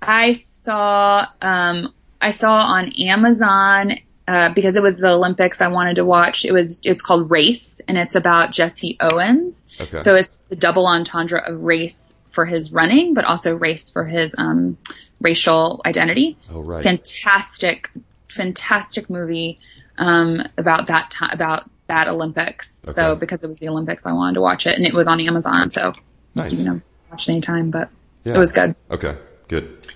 [0.02, 3.96] I saw um I saw on Amazon
[4.28, 6.46] uh, because it was the Olympics I wanted to watch.
[6.46, 9.64] It was it's called Race and it's about Jesse Owens.
[9.80, 10.02] Okay.
[10.02, 14.34] So it's the double entendre of race for his running, but also race for his
[14.38, 14.78] um,
[15.22, 16.38] racial identity.
[16.52, 16.84] Oh right.
[16.84, 17.92] Fantastic,
[18.30, 19.60] fantastic movie
[19.98, 22.82] um, about that time about that Olympics.
[22.88, 25.20] So because it was the Olympics, I wanted to watch it, and it was on
[25.20, 25.70] Amazon.
[25.72, 25.94] So
[26.34, 26.60] Nice.
[26.60, 27.90] you know, watch it anytime, but
[28.24, 28.36] Yeah.
[28.36, 28.74] it was good.
[28.90, 29.16] Okay.
[29.50, 29.88] Good.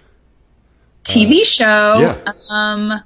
[1.04, 1.98] TV show.
[2.00, 2.34] yeah.
[2.50, 3.02] Um,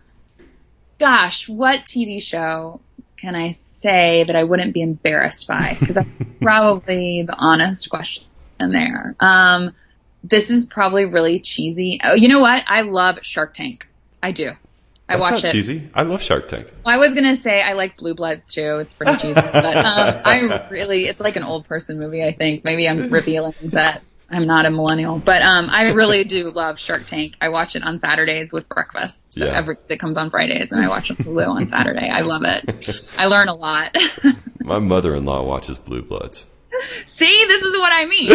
[1.01, 2.79] gosh, what TV show
[3.17, 5.75] can I say that I wouldn't be embarrassed by?
[5.79, 8.23] Because that's probably the honest question
[8.59, 9.15] in there.
[9.19, 9.73] Um,
[10.23, 11.99] this is probably really cheesy.
[12.03, 12.63] Oh, you know what?
[12.67, 13.87] I love Shark Tank.
[14.21, 14.51] I do.
[15.09, 15.51] I That's watch not it.
[15.51, 15.89] cheesy.
[15.95, 16.71] I love Shark Tank.
[16.85, 18.77] Well, I was gonna say I like Blue Bloods too.
[18.79, 22.23] It's pretty cheesy, but um, I really it's like an old person movie.
[22.23, 26.51] I think maybe I'm revealing that I'm not a millennial, but um, I really do
[26.51, 27.35] love Shark Tank.
[27.41, 29.33] I watch it on Saturdays with breakfast.
[29.33, 29.57] So Yeah.
[29.57, 32.09] every it comes on Fridays, and I watch it on on Saturday.
[32.09, 33.01] I love it.
[33.17, 33.95] I learn a lot.
[34.61, 36.45] My mother-in-law watches Blue Bloods.
[37.05, 38.31] See, this is what I mean.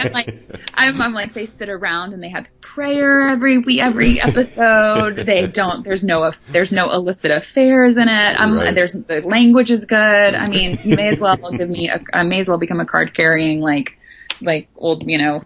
[0.00, 0.34] I'm like,
[0.74, 5.16] I'm, I'm like, they sit around and they have prayer every week, every episode.
[5.16, 5.84] They don't.
[5.84, 6.32] There's no.
[6.50, 8.40] There's no illicit affairs in it.
[8.40, 8.54] I'm.
[8.58, 8.74] Right.
[8.74, 10.34] There's the language is good.
[10.34, 11.88] I mean, you may as well give me.
[11.88, 13.98] A, I may as well become a card carrying like,
[14.42, 15.42] like old, you know,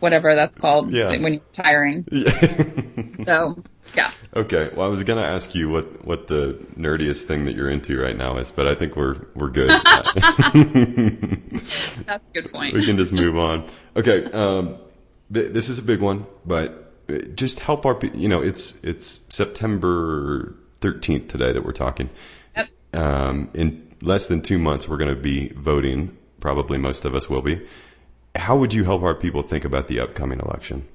[0.00, 1.08] whatever that's called Yeah.
[1.08, 2.06] when you're retiring.
[3.24, 3.62] So
[3.96, 4.70] yeah, Okay.
[4.74, 8.16] Well, I was gonna ask you what what the nerdiest thing that you're into right
[8.16, 9.70] now is, but I think we're we're good.
[9.84, 10.14] that's
[12.08, 12.74] a good point.
[12.74, 13.64] we can just move on.
[13.96, 14.24] Okay.
[14.32, 14.76] Um,
[15.32, 17.98] th- this is a big one, but uh, just help our.
[18.14, 22.10] You know, it's it's September 13th today that we're talking.
[22.56, 22.68] Yep.
[22.94, 26.16] Um, in less than two months, we're going to be voting.
[26.40, 27.66] Probably most of us will be.
[28.38, 30.86] How would you help our people think about the upcoming election?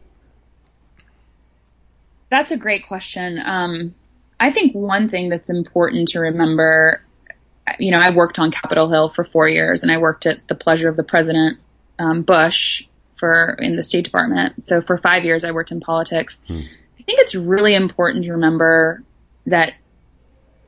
[2.29, 3.39] That's a great question.
[3.43, 3.93] Um,
[4.39, 7.03] I think one thing that's important to remember,
[7.79, 10.55] you know, I worked on Capitol Hill for four years, and I worked at the
[10.55, 11.59] pleasure of the President
[11.99, 12.85] um, Bush
[13.15, 14.65] for in the State Department.
[14.65, 16.41] So for five years, I worked in politics.
[16.49, 19.03] I think it's really important to remember
[19.45, 19.73] that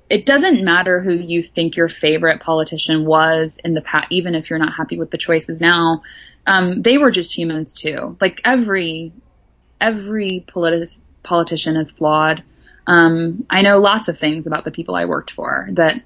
[0.09, 4.49] it doesn't matter who you think your favorite politician was in the past, even if
[4.49, 6.03] you're not happy with the choices now.
[6.47, 8.17] Um, they were just humans too.
[8.21, 9.11] Like every
[9.81, 12.43] every politi- politician is flawed.
[12.87, 16.01] Um, I know lots of things about the people I worked for that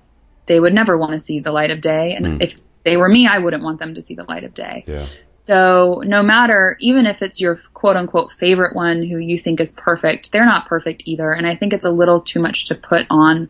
[0.46, 3.28] they would never want to see the light of day, and if they were me,
[3.28, 4.84] I wouldn't want them to see the light of day.
[4.88, 5.08] Yeah.
[5.34, 9.72] So no matter, even if it's your quote unquote favorite one who you think is
[9.72, 11.32] perfect, they're not perfect either.
[11.32, 13.50] And I think it's a little too much to put on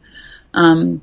[0.54, 1.02] um,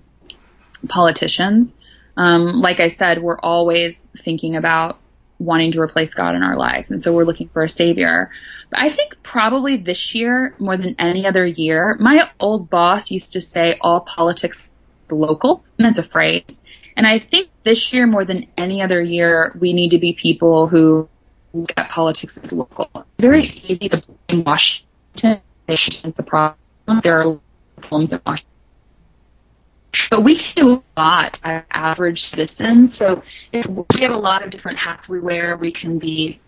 [0.88, 1.74] politicians.
[2.16, 4.98] Um, like I said, we're always thinking about
[5.38, 6.90] wanting to replace God in our lives.
[6.90, 8.30] And so we're looking for a savior.
[8.70, 13.32] But I think probably this year, more than any other year, my old boss used
[13.34, 14.70] to say all politics
[15.10, 15.64] local.
[15.78, 16.62] And that's a phrase.
[16.96, 20.68] And I think this year, more than any other year, we need to be people
[20.68, 21.08] who
[21.52, 22.88] look at politics as local.
[22.94, 25.42] It's very easy to blame Washington.
[25.68, 26.56] Washington's the problem.
[27.02, 27.40] There are
[27.80, 28.55] problems in Washington.
[30.10, 32.94] But we can do a lot as average citizens.
[32.94, 33.22] So
[33.52, 35.56] if we have a lot of different hats we wear.
[35.56, 36.40] We can be,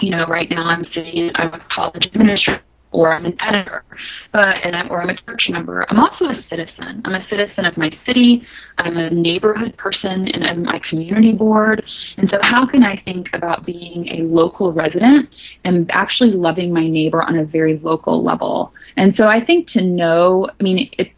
[0.00, 2.62] you know, right now I'm sitting, I'm a college administrator
[2.92, 3.84] or I'm an editor,
[4.32, 5.84] but and I'm, or I'm a church member.
[5.90, 7.02] I'm also a citizen.
[7.04, 8.46] I'm a citizen of my city.
[8.78, 11.84] I'm a neighborhood person and I'm my community board.
[12.16, 15.28] And so, how can I think about being a local resident
[15.64, 18.72] and actually loving my neighbor on a very local level?
[18.96, 21.10] And so, I think to know, I mean, it,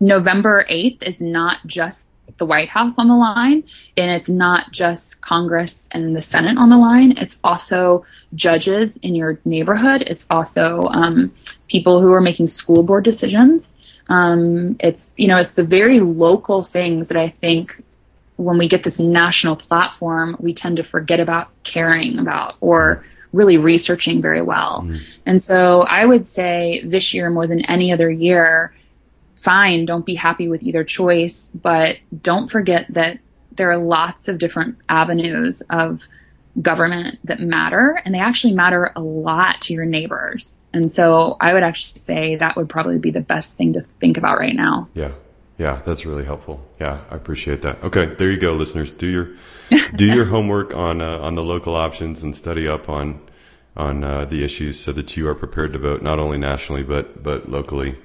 [0.00, 2.06] November 8th is not just
[2.38, 3.64] the White House on the line,
[3.96, 7.14] and it's not just Congress and the Senate on the line.
[7.18, 10.02] It's also judges in your neighborhood.
[10.06, 11.34] It's also um,
[11.68, 13.76] people who are making school board decisions.
[14.08, 17.82] Um, it's you know it's the very local things that I think
[18.36, 23.58] when we get this national platform, we tend to forget about caring about or really
[23.58, 24.80] researching very well.
[25.26, 28.74] And so I would say this year more than any other year,
[29.40, 33.18] fine, don't be happy with either choice, but don't forget that
[33.52, 36.06] there are lots of different avenues of
[36.60, 40.58] government that matter and they actually matter a lot to your neighbors.
[40.72, 44.16] And so I would actually say that would probably be the best thing to think
[44.16, 44.88] about right now.
[44.94, 45.12] Yeah.
[45.58, 46.66] Yeah, that's really helpful.
[46.80, 47.82] Yeah, I appreciate that.
[47.82, 48.94] Okay, there you go, listeners.
[48.94, 49.28] Do your
[49.94, 53.20] do your homework on uh, on the local options and study up on
[53.76, 57.22] on uh, the issues so that you are prepared to vote not only nationally but
[57.22, 57.98] but locally.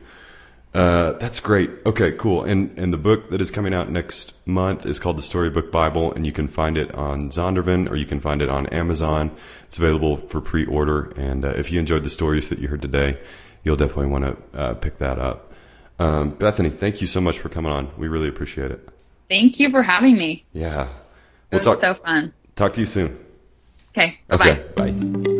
[0.76, 1.69] Uh, that's great.
[1.86, 2.43] Okay, cool.
[2.43, 6.11] And and the book that is coming out next month is called the Storybook Bible,
[6.11, 9.32] and you can find it on Zondervan or you can find it on Amazon.
[9.63, 11.13] It's available for pre-order.
[11.15, 13.17] And uh, if you enjoyed the stories that you heard today,
[13.63, 15.53] you'll definitely want to uh, pick that up.
[15.97, 17.89] Um, Bethany, thank you so much for coming on.
[17.97, 18.86] We really appreciate it.
[19.30, 20.43] Thank you for having me.
[20.51, 20.89] Yeah,
[21.51, 22.34] we'll it was talk, so fun.
[22.57, 23.17] Talk to you soon.
[23.91, 24.19] Okay.
[24.28, 24.49] Bye-bye.
[24.51, 24.91] Okay.
[24.91, 25.32] Bye.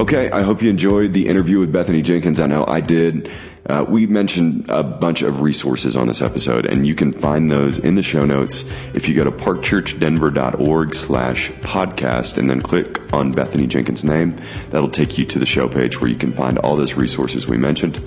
[0.00, 2.40] Okay, I hope you enjoyed the interview with Bethany Jenkins.
[2.40, 3.30] I know I did.
[3.66, 7.78] Uh, we mentioned a bunch of resources on this episode, and you can find those
[7.78, 13.32] in the show notes if you go to parkchurchdenver.org slash podcast and then click on
[13.32, 14.36] Bethany Jenkins' name.
[14.70, 17.58] That'll take you to the show page where you can find all those resources we
[17.58, 18.02] mentioned.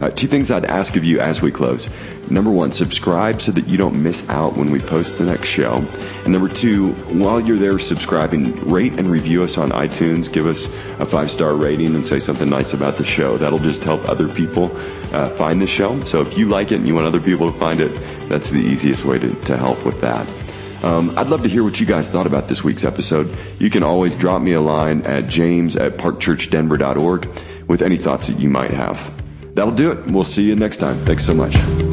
[0.00, 1.88] Uh, two things I'd ask of you as we close.
[2.30, 5.76] Number one, subscribe so that you don't miss out when we post the next show.
[6.24, 10.32] And number two, while you're there subscribing, rate and review us on iTunes.
[10.32, 10.66] Give us
[10.98, 13.36] a five star rating and say something nice about the show.
[13.36, 14.76] That'll just help other people
[15.14, 16.00] uh, find the show.
[16.04, 17.94] So if you like it and you want other people to find it,
[18.28, 20.26] that's the easiest way to, to help with that.
[20.82, 23.34] Um, I'd love to hear what you guys thought about this week's episode.
[23.58, 27.28] You can always drop me a line at james at parkchurchdenver.org
[27.66, 29.15] with any thoughts that you might have.
[29.56, 30.06] That'll do it.
[30.06, 30.96] We'll see you next time.
[31.06, 31.85] Thanks so much.